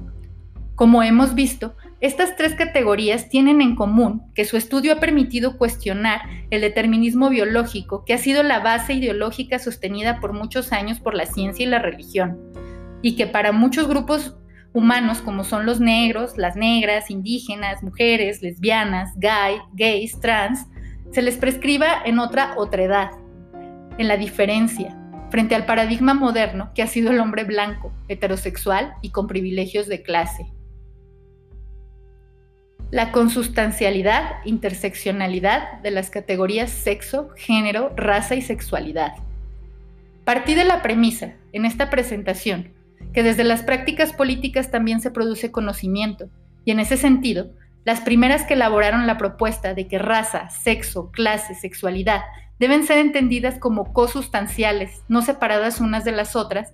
Como 0.75 1.03
hemos 1.03 1.35
visto, 1.35 1.75
estas 2.01 2.37
tres 2.37 2.55
categorías 2.55 3.31
tienen 3.31 3.63
en 3.63 3.77
común 3.77 4.23
que 4.35 4.45
su 4.45 4.59
estudio 4.59 4.93
ha 4.93 5.01
permitido 5.01 5.57
cuestionar 5.57 6.21
el 6.51 6.61
determinismo 6.61 7.31
biológico, 7.31 8.05
que 8.05 8.13
ha 8.13 8.19
sido 8.19 8.43
la 8.43 8.61
base 8.61 8.93
ideológica 8.93 9.59
sostenida 9.59 10.21
por 10.21 10.35
muchos 10.35 10.73
años 10.73 11.01
por 11.01 11.15
la 11.15 11.25
ciencia 11.25 11.65
y 11.65 11.69
la 11.69 11.79
religión, 11.79 12.39
y 13.01 13.17
que 13.17 13.27
para 13.27 13.53
muchos 13.53 13.89
grupos 13.89 14.37
humanos 14.75 15.23
como 15.23 15.43
son 15.43 15.65
los 15.65 15.81
negros, 15.81 16.37
las 16.37 16.55
negras, 16.55 17.11
indígenas, 17.11 17.83
mujeres, 17.83 18.43
lesbianas, 18.43 19.13
gay, 19.17 19.57
gays, 19.73 20.21
trans, 20.21 20.67
se 21.13 21.23
les 21.23 21.39
prescriba 21.39 22.03
en 22.05 22.19
otra 22.19 22.53
otredad, 22.59 23.11
en 23.99 24.09
la 24.09 24.17
diferencia, 24.17 24.97
frente 25.31 25.55
al 25.55 25.67
paradigma 25.67 26.15
moderno 26.15 26.71
que 26.75 26.83
ha 26.83 26.87
sido 26.87 27.11
el 27.11 27.21
hombre 27.21 27.45
blanco, 27.45 27.93
heterosexual 28.09 28.95
y 29.03 29.11
con 29.11 29.27
privilegios 29.27 29.87
de 29.87 30.03
clase. 30.03 30.47
La 32.91 33.11
consustancialidad, 33.11 34.37
interseccionalidad 34.45 35.81
de 35.81 35.91
las 35.91 36.09
categorías 36.11 36.71
sexo, 36.71 37.31
género, 37.37 37.93
raza 37.97 38.37
y 38.37 38.43
sexualidad. 38.43 39.15
Partí 40.25 40.55
de 40.55 40.65
la 40.65 40.83
premisa, 40.83 41.35
en 41.53 41.65
esta 41.65 41.91
presentación, 41.91 42.73
que 43.13 43.23
desde 43.23 43.45
las 43.45 43.63
prácticas 43.63 44.13
políticas 44.13 44.71
también 44.71 45.01
se 45.01 45.11
produce 45.11 45.51
conocimiento, 45.51 46.29
y 46.65 46.71
en 46.71 46.81
ese 46.81 46.97
sentido, 46.97 47.51
las 47.85 48.01
primeras 48.01 48.45
que 48.45 48.55
elaboraron 48.55 49.07
la 49.07 49.19
propuesta 49.19 49.75
de 49.75 49.87
que 49.87 49.99
raza, 49.99 50.49
sexo, 50.51 51.11
clase, 51.13 51.55
sexualidad 51.55 52.23
deben 52.59 52.87
ser 52.87 52.99
entendidas 52.99 53.59
como 53.59 53.93
cosustanciales, 53.93 55.03
no 55.09 55.23
separadas 55.23 55.81
unas 55.81 56.05
de 56.05 56.13
las 56.13 56.37
otras, 56.37 56.73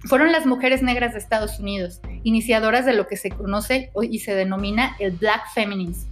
fueron 0.00 0.32
las 0.32 0.46
mujeres 0.46 0.82
negras 0.82 1.12
de 1.12 1.18
Estados 1.18 1.58
Unidos, 1.58 2.00
iniciadoras 2.22 2.86
de 2.86 2.94
lo 2.94 3.06
que 3.06 3.16
se 3.16 3.30
conoce 3.30 3.92
y 4.02 4.18
se 4.20 4.34
denomina 4.34 4.96
el 4.98 5.12
Black 5.12 5.42
Feminism 5.52 6.08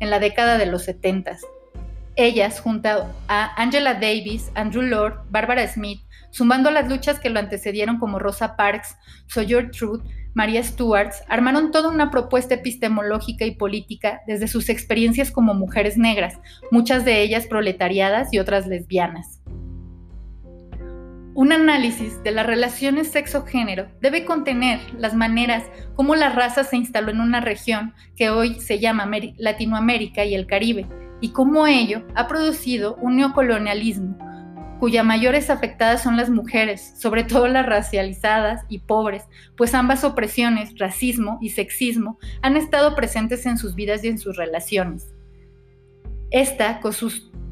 en 0.00 0.10
la 0.10 0.18
década 0.18 0.58
de 0.58 0.66
los 0.66 0.84
70. 0.84 1.38
Ellas, 2.16 2.60
junto 2.60 2.88
a 3.28 3.62
Angela 3.62 3.94
Davis, 3.94 4.50
Andrew 4.54 4.82
Lord, 4.82 5.24
Barbara 5.30 5.66
Smith, 5.66 6.02
sumando 6.30 6.70
las 6.70 6.88
luchas 6.88 7.18
que 7.18 7.30
lo 7.30 7.38
antecedieron 7.38 7.98
como 7.98 8.18
Rosa 8.18 8.56
Parks, 8.56 8.96
Sawyer 9.28 9.70
Truth, 9.70 10.02
María 10.34 10.62
Stewart, 10.62 11.12
armaron 11.28 11.70
toda 11.70 11.90
una 11.90 12.10
propuesta 12.10 12.54
epistemológica 12.54 13.44
y 13.44 13.54
política 13.54 14.22
desde 14.26 14.48
sus 14.48 14.68
experiencias 14.68 15.30
como 15.30 15.54
mujeres 15.54 15.98
negras, 15.98 16.38
muchas 16.70 17.04
de 17.04 17.20
ellas 17.20 17.46
proletariadas 17.46 18.32
y 18.32 18.38
otras 18.38 18.66
lesbianas. 18.66 19.40
Un 21.34 21.50
análisis 21.52 22.22
de 22.22 22.30
las 22.30 22.46
relaciones 22.46 23.10
sexo-género 23.10 23.88
debe 24.00 24.26
contener 24.26 24.80
las 24.98 25.14
maneras 25.14 25.64
como 25.94 26.14
la 26.14 26.28
raza 26.28 26.62
se 26.62 26.76
instaló 26.76 27.10
en 27.10 27.20
una 27.20 27.40
región 27.40 27.94
que 28.16 28.28
hoy 28.28 28.60
se 28.60 28.78
llama 28.78 29.10
Latinoamérica 29.38 30.24
y 30.26 30.34
el 30.34 30.46
Caribe, 30.46 30.86
y 31.22 31.30
cómo 31.30 31.66
ello 31.66 32.06
ha 32.14 32.28
producido 32.28 32.96
un 32.96 33.16
neocolonialismo 33.16 34.18
cuya 34.82 35.04
mayores 35.04 35.48
afectadas 35.48 36.02
son 36.02 36.16
las 36.16 36.28
mujeres, 36.28 36.94
sobre 36.98 37.22
todo 37.22 37.46
las 37.46 37.64
racializadas 37.64 38.64
y 38.68 38.80
pobres, 38.80 39.22
pues 39.56 39.74
ambas 39.74 40.02
opresiones, 40.02 40.76
racismo 40.76 41.38
y 41.40 41.50
sexismo, 41.50 42.18
han 42.42 42.56
estado 42.56 42.96
presentes 42.96 43.46
en 43.46 43.58
sus 43.58 43.76
vidas 43.76 44.02
y 44.02 44.08
en 44.08 44.18
sus 44.18 44.36
relaciones. 44.36 45.14
Esta 46.32 46.80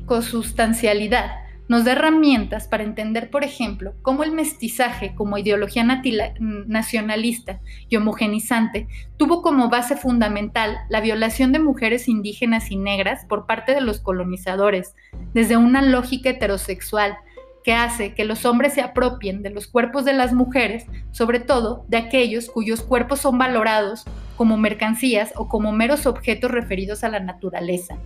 cosustancialidad 0.07 1.31
nos 1.71 1.85
da 1.85 1.93
herramientas 1.93 2.67
para 2.67 2.83
entender, 2.83 3.31
por 3.31 3.45
ejemplo, 3.45 3.95
cómo 4.03 4.25
el 4.25 4.33
mestizaje 4.33 5.15
como 5.15 5.39
ideología 5.39 5.85
nacionalista 5.85 7.61
y 7.89 7.95
homogenizante 7.95 8.89
tuvo 9.17 9.41
como 9.41 9.69
base 9.69 9.97
fundamental 9.97 10.79
la 10.89 11.01
violación 11.01 11.53
de 11.53 11.61
mujeres 11.61 12.09
indígenas 12.09 12.73
y 12.73 12.77
negras 12.77 13.25
por 13.25 13.47
parte 13.47 13.73
de 13.73 13.83
los 13.83 14.01
colonizadores, 14.01 14.97
desde 15.33 15.57
una 15.57 15.81
lógica 15.81 16.31
heterosexual 16.31 17.17
que 17.63 17.73
hace 17.73 18.15
que 18.15 18.25
los 18.25 18.45
hombres 18.47 18.75
se 18.75 18.81
apropien 18.81 19.45
de 19.45 19.51
los 19.51 19.69
cuerpos 19.69 20.05
de 20.05 20.15
las 20.15 20.33
mujeres, 20.33 20.87
sobre 21.13 21.39
todo 21.39 21.85
de 21.87 21.99
aquellos 21.99 22.51
cuyos 22.51 22.83
cuerpos 22.83 23.21
son 23.21 23.39
valorados 23.39 24.07
como 24.37 24.57
mercancías 24.57 25.33
o 25.37 25.47
como 25.47 25.71
meros 25.71 26.07
objetos 26.07 26.51
referidos 26.51 27.05
a 27.05 27.11
la 27.11 27.21
naturaleza. 27.21 27.97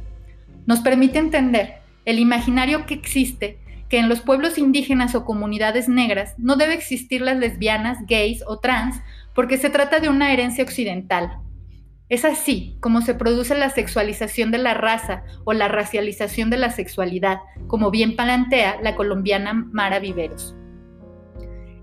Nos 0.67 0.81
permite 0.81 1.19
entender 1.19 1.84
el 2.05 2.19
imaginario 2.19 2.87
que 2.87 2.95
existe 2.95 3.59
que 3.89 3.99
en 3.99 4.09
los 4.09 4.21
pueblos 4.21 4.59
indígenas 4.59 5.15
o 5.15 5.25
comunidades 5.25 5.89
negras 5.89 6.35
no 6.39 6.57
debe 6.57 6.75
existir 6.75 7.21
las 7.21 7.37
lesbianas, 7.37 7.99
gays 8.07 8.43
o 8.47 8.59
trans 8.59 9.01
porque 9.35 9.59
se 9.59 9.71
trata 9.71 10.01
de 10.01 10.09
una 10.09 10.33
herencia 10.33 10.65
occidental. 10.65 11.39
Es 12.09 12.25
así 12.25 12.77
como 12.81 13.01
se 13.01 13.15
produce 13.15 13.55
la 13.55 13.71
sexualización 13.71 14.51
de 14.51 14.59
la 14.59 14.75
raza 14.75 15.25
o 15.45 15.53
la 15.53 15.69
racialización 15.69 16.51
de 16.51 16.59
la 16.59 16.71
sexualidad, 16.71 17.39
como 17.67 17.91
bien 17.91 18.15
plantea 18.15 18.79
la 18.83 18.95
colombiana 18.95 19.55
Mara 19.55 19.99
Viveros. 19.99 20.55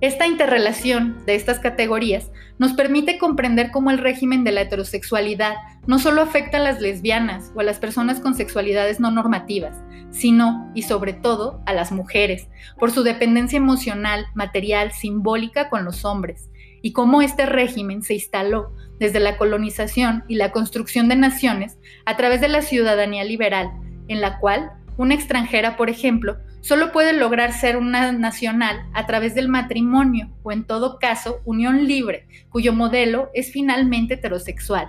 Esta 0.02 0.26
interrelación 0.26 1.24
de 1.28 1.36
estas 1.36 1.60
categorías 1.60 2.32
nos 2.58 2.74
permite 2.74 3.20
comprender 3.20 3.70
cómo 3.70 3.92
el 3.92 4.00
régimen 4.00 4.44
de 4.44 4.52
la 4.52 4.62
heterosexualidad 4.62 5.54
no 5.86 6.00
solo 6.00 6.24
afecta 6.24 6.58
a 6.58 6.62
las 6.62 6.82
lesbianas 6.82 7.52
o 7.54 7.60
a 7.60 7.64
las 7.64 7.78
personas 7.78 8.20
con 8.20 8.34
sexualidades 8.34 9.00
no 9.00 9.12
normativas, 9.12 9.78
sino 10.10 10.72
y 10.74 10.82
sobre 10.82 11.14
todo 11.14 11.62
a 11.68 11.74
las 11.74 11.92
mujeres, 11.92 12.48
por 12.80 12.90
su 12.90 13.04
dependencia 13.04 13.58
emocional, 13.58 14.26
material, 14.34 14.92
simbólica 14.92 15.70
con 15.70 15.86
los 15.86 16.04
hombres, 16.04 16.50
y 16.82 16.94
cómo 16.94 17.22
este 17.22 17.46
régimen 17.46 18.02
se 18.02 18.16
instaló 18.16 18.74
desde 18.98 19.20
la 19.20 19.38
colonización 19.38 20.24
y 20.28 20.34
la 20.34 20.52
construcción 20.52 21.10
de 21.10 21.16
naciones 21.16 21.78
a 22.06 22.18
través 22.18 22.42
de 22.42 22.48
la 22.48 22.64
ciudadanía 22.64 23.24
liberal, 23.24 23.70
en 24.08 24.20
la 24.20 24.40
cual 24.40 24.72
una 24.98 25.14
extranjera, 25.14 25.78
por 25.78 25.92
ejemplo, 25.92 26.38
solo 26.62 26.92
puede 26.92 27.14
lograr 27.14 27.54
ser 27.54 27.78
una 27.78 28.12
nacional 28.12 28.86
a 28.94 29.06
través 29.06 29.36
del 29.36 29.50
matrimonio 29.50 30.30
o 30.44 30.52
en 30.52 30.64
todo 30.64 31.00
caso 31.00 31.42
unión 31.46 31.88
libre, 31.88 32.28
cuyo 32.50 32.74
modelo 32.74 33.30
es 33.34 33.52
finalmente 33.52 34.16
heterosexual. 34.16 34.88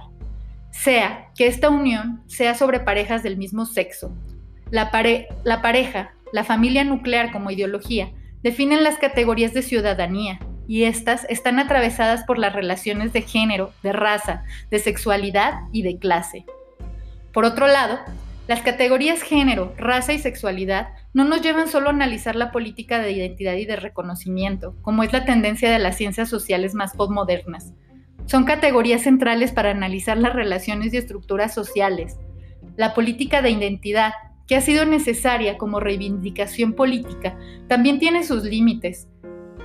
Sea 0.70 1.26
que 1.36 1.46
esta 1.46 1.68
unión 1.68 2.22
sea 2.26 2.54
sobre 2.54 2.80
parejas 2.80 3.22
del 3.22 3.36
mismo 3.36 3.66
sexo. 3.66 4.16
La, 4.70 4.90
la 5.44 5.62
pareja, 5.62 6.14
la 6.32 6.44
familia 6.44 6.84
nuclear 6.84 7.32
como 7.32 7.50
ideología, 7.50 8.12
definen 8.42 8.82
las 8.82 8.96
categorías 8.98 9.52
de 9.52 9.62
ciudadanía, 9.62 10.38
y 10.66 10.84
estas 10.84 11.26
están 11.28 11.58
atravesadas 11.58 12.24
por 12.24 12.38
las 12.38 12.54
relaciones 12.54 13.12
de 13.12 13.22
género, 13.22 13.72
de 13.82 13.92
raza, 13.92 14.44
de 14.70 14.78
sexualidad 14.78 15.54
y 15.72 15.82
de 15.82 15.98
clase. 15.98 16.44
Por 17.32 17.44
otro 17.44 17.66
lado, 17.66 17.98
las 18.48 18.60
categorías 18.62 19.22
género, 19.22 19.72
raza 19.78 20.12
y 20.12 20.18
sexualidad 20.18 20.88
no 21.14 21.24
nos 21.24 21.42
llevan 21.42 21.68
solo 21.68 21.88
a 21.88 21.92
analizar 21.92 22.34
la 22.34 22.50
política 22.50 22.98
de 22.98 23.12
identidad 23.12 23.54
y 23.54 23.66
de 23.66 23.76
reconocimiento, 23.76 24.74
como 24.82 25.04
es 25.04 25.12
la 25.12 25.24
tendencia 25.24 25.70
de 25.70 25.78
las 25.78 25.96
ciencias 25.96 26.28
sociales 26.28 26.74
más 26.74 26.94
postmodernas. 26.94 27.72
Son 28.26 28.44
categorías 28.44 29.02
centrales 29.02 29.52
para 29.52 29.70
analizar 29.70 30.18
las 30.18 30.32
relaciones 30.32 30.92
y 30.92 30.96
estructuras 30.96 31.54
sociales. 31.54 32.18
La 32.76 32.94
política 32.94 33.42
de 33.42 33.50
identidad, 33.50 34.12
que 34.48 34.56
ha 34.56 34.60
sido 34.60 34.84
necesaria 34.86 35.56
como 35.56 35.78
reivindicación 35.78 36.72
política, 36.72 37.38
también 37.68 38.00
tiene 38.00 38.24
sus 38.24 38.42
límites. 38.42 39.06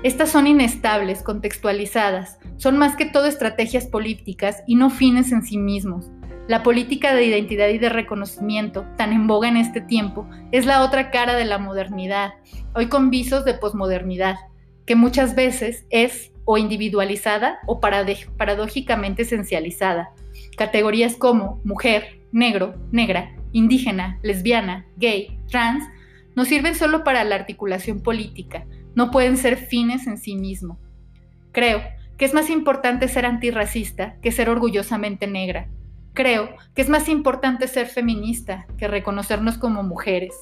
Estas 0.03 0.29
son 0.29 0.45
inestables, 0.45 1.23
contextualizadas, 1.23 2.37
son 2.57 2.77
más 2.77 2.95
que 2.95 3.05
todo 3.05 3.25
estrategias 3.25 3.87
políticas 3.87 4.63
y 4.67 4.75
no 4.75 4.91
fines 4.91 5.31
en 5.31 5.41
sí 5.41 5.57
mismos. 5.57 6.11
La 6.47 6.63
política 6.63 7.13
de 7.13 7.25
identidad 7.25 7.67
y 7.67 7.77
de 7.77 7.89
reconocimiento, 7.89 8.86
tan 8.95 9.12
en 9.12 9.27
boga 9.27 9.49
en 9.49 9.57
este 9.57 9.81
tiempo, 9.81 10.25
es 10.53 10.65
la 10.65 10.81
otra 10.81 11.12
cara 11.12 11.36
de 11.36 11.43
la 11.43 11.57
modernidad, 11.57 12.36
hoy 12.73 12.88
con 12.88 13.10
visos 13.10 13.43
de 13.43 13.53
posmodernidad, 13.53 14.36
que 14.86 14.95
muchas 14.95 15.36
veces 15.36 15.86
es 15.89 16.31
o 16.45 16.57
individualizada 16.57 17.60
o 17.65 17.81
paradójicamente 17.81 19.23
esencializada. 19.23 20.12
Categorías 20.57 21.17
como 21.17 21.60
mujer, 21.65 22.21
negro, 22.31 22.75
negra, 22.93 23.36
indígena, 23.51 24.17
lesbiana, 24.23 24.86
gay, 24.95 25.38
trans, 25.49 25.83
no 26.33 26.45
sirven 26.45 26.75
solo 26.75 27.03
para 27.03 27.25
la 27.25 27.36
articulación 27.36 27.99
política, 27.99 28.65
no 28.95 29.12
pueden 29.12 29.36
ser 29.36 29.57
fines 29.57 30.07
en 30.07 30.17
sí 30.17 30.38
mismos. 30.38 30.77
Creo 31.51 31.81
que 32.17 32.23
es 32.23 32.33
más 32.33 32.49
importante 32.49 33.10
ser 33.10 33.25
antirracista 33.25 34.15
que 34.21 34.31
ser 34.31 34.49
orgullosamente 34.49 35.27
negra, 35.27 35.67
Creo 36.17 36.49
que 36.73 36.82
es 36.82 36.89
más 36.89 37.10
importante 37.10 37.67
ser 37.67 37.86
feminista 37.86 38.65
que 38.80 38.88
reconocernos 38.88 39.60
como 39.60 39.84
mujeres. 39.84 40.34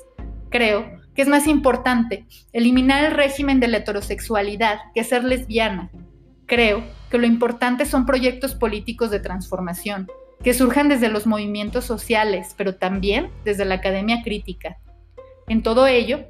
Creo 0.49 0.89
que 1.13 1.21
es 1.21 1.27
más 1.27 1.47
importante 1.47 2.25
eliminar 2.53 3.03
el 3.03 3.11
régimen 3.11 3.59
de 3.59 3.67
la 3.67 3.79
heterosexualidad 3.79 4.79
que 4.93 5.03
ser 5.03 5.25
lesbiana. 5.25 5.91
Creo 6.45 6.81
que 7.11 7.17
lo 7.17 7.27
importante 7.27 7.85
son 7.85 8.05
proyectos 8.05 8.55
políticos 8.55 9.11
de 9.11 9.19
transformación, 9.19 10.07
que 10.41 10.53
surjan 10.53 10.88
desde 10.88 11.09
los 11.09 11.27
movimientos 11.27 11.83
sociales, 11.83 12.55
pero 12.57 12.75
también 12.75 13.29
desde 13.43 13.65
la 13.65 13.75
academia 13.75 14.21
crítica. 14.23 14.77
En 15.49 15.61
todo 15.61 15.88
ello, 15.88 16.23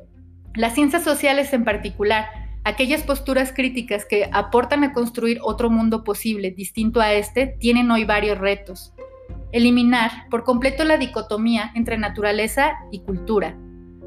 las 0.55 0.73
ciencias 0.73 1.03
sociales 1.03 1.53
en 1.53 1.65
particular, 1.65 2.25
aquellas 2.63 3.03
posturas 3.03 3.53
críticas 3.53 4.05
que 4.05 4.27
aportan 4.33 4.83
a 4.83 4.91
construir 4.91 5.37
otro 5.43 5.69
mundo 5.69 6.03
posible 6.03 6.49
distinto 6.49 6.99
a 6.99 7.13
este, 7.13 7.45
tienen 7.59 7.91
hoy 7.91 8.05
varios 8.05 8.39
retos 8.39 8.91
eliminar 9.55 10.27
por 10.29 10.43
completo 10.43 10.83
la 10.83 10.97
dicotomía 10.97 11.71
entre 11.75 11.97
naturaleza 11.97 12.73
y 12.91 12.99
cultura, 12.99 13.57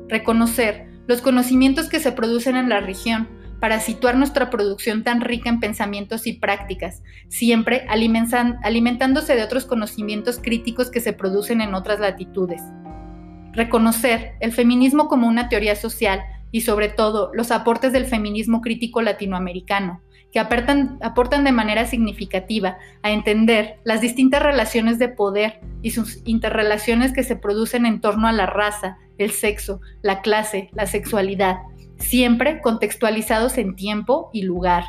reconocer 0.07 0.91
los 1.07 1.23
conocimientos 1.23 1.89
que 1.89 2.01
se 2.01 2.13
producen 2.13 2.55
en 2.55 2.69
la 2.69 2.81
región 2.81 3.27
para 3.59 3.81
situar 3.81 4.15
nuestra 4.17 4.51
producción 4.51 5.05
tan 5.05 5.23
rica 5.23 5.49
en 5.49 5.59
pensamientos 5.59 6.27
y 6.27 6.35
prácticas, 6.35 7.03
siempre 7.29 7.87
alimentándose 7.89 9.37
de 9.37 9.43
otros 9.43 9.65
conocimientos 9.65 10.39
críticos 10.39 10.91
que 10.91 11.01
se 11.01 11.15
producen 11.15 11.63
en 11.63 11.75
otras 11.75 11.99
latitudes. 11.99 12.61
Reconocer 13.53 14.35
el 14.41 14.53
feminismo 14.53 15.09
como 15.09 15.29
una 15.29 15.49
teoría 15.49 15.77
social 15.77 16.21
y 16.53 16.61
sobre 16.61 16.91
todo 16.91 17.31
los 17.33 17.51
aportes 17.53 17.95
del 17.95 18.05
feminismo 18.05 18.61
crítico 18.61 19.01
latinoamericano, 19.01 20.03
que 20.33 20.39
aportan, 20.39 21.45
de 21.45 21.53
manera 21.53 21.87
significativa 21.87 22.79
a 23.03 23.11
entender 23.11 23.81
las 23.85 24.01
distintas 24.01 24.43
relaciones 24.43 24.99
de 24.99 25.09
poder 25.09 25.61
y 25.83 25.93
sus 25.93 26.21
interrelaciones 26.25 27.13
que 27.13 27.23
se 27.23 27.37
producen 27.37 27.87
en 27.87 28.01
torno 28.01 28.29
a 28.29 28.33
la 28.33 28.47
raza, 28.47 28.99
el 29.17 29.31
sexo, 29.31 29.81
la 30.03 30.21
clase, 30.21 30.69
la 30.73 30.87
sexualidad, 30.87 31.59
siempre 31.99 32.61
contextualizados 32.61 33.59
en 33.59 33.75
tiempo 33.75 34.31
y 34.33 34.43
lugar. 34.43 34.85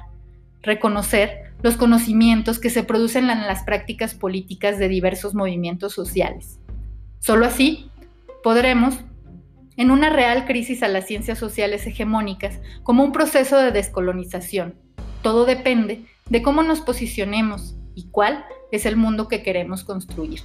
Reconocer 0.62 1.54
los 1.62 1.78
conocimientos 1.78 2.60
que 2.60 2.70
se 2.70 2.84
producen 2.84 3.30
en 3.30 3.48
las 3.48 3.64
prácticas 3.64 4.14
políticas 4.14 4.78
de 4.78 4.90
diversos 4.90 5.34
movimientos 5.34 5.94
sociales. 5.94 6.60
Solo 7.20 7.46
así 7.46 7.90
podremos 8.44 8.98
en 9.76 9.92
una 9.92 10.10
real 10.10 10.46
crisis 10.46 10.84
a 10.84 10.90
las 10.90 11.06
ciencias 11.08 11.38
sociales 11.38 11.88
hegemónicas 11.88 12.60
como 12.84 13.04
un 13.04 13.14
proceso 13.14 13.58
de 13.58 13.72
descolonización, 13.72 14.76
todo 15.22 15.46
depende 15.46 16.06
de 16.30 16.42
cómo 16.42 16.64
nos 16.64 16.82
posicionemos 16.82 17.76
y 17.96 18.10
cuál 18.10 18.46
es 18.72 18.86
el 18.86 18.96
mundo 18.96 19.28
que 19.28 19.44
queremos 19.44 19.84
construir. 19.84 20.42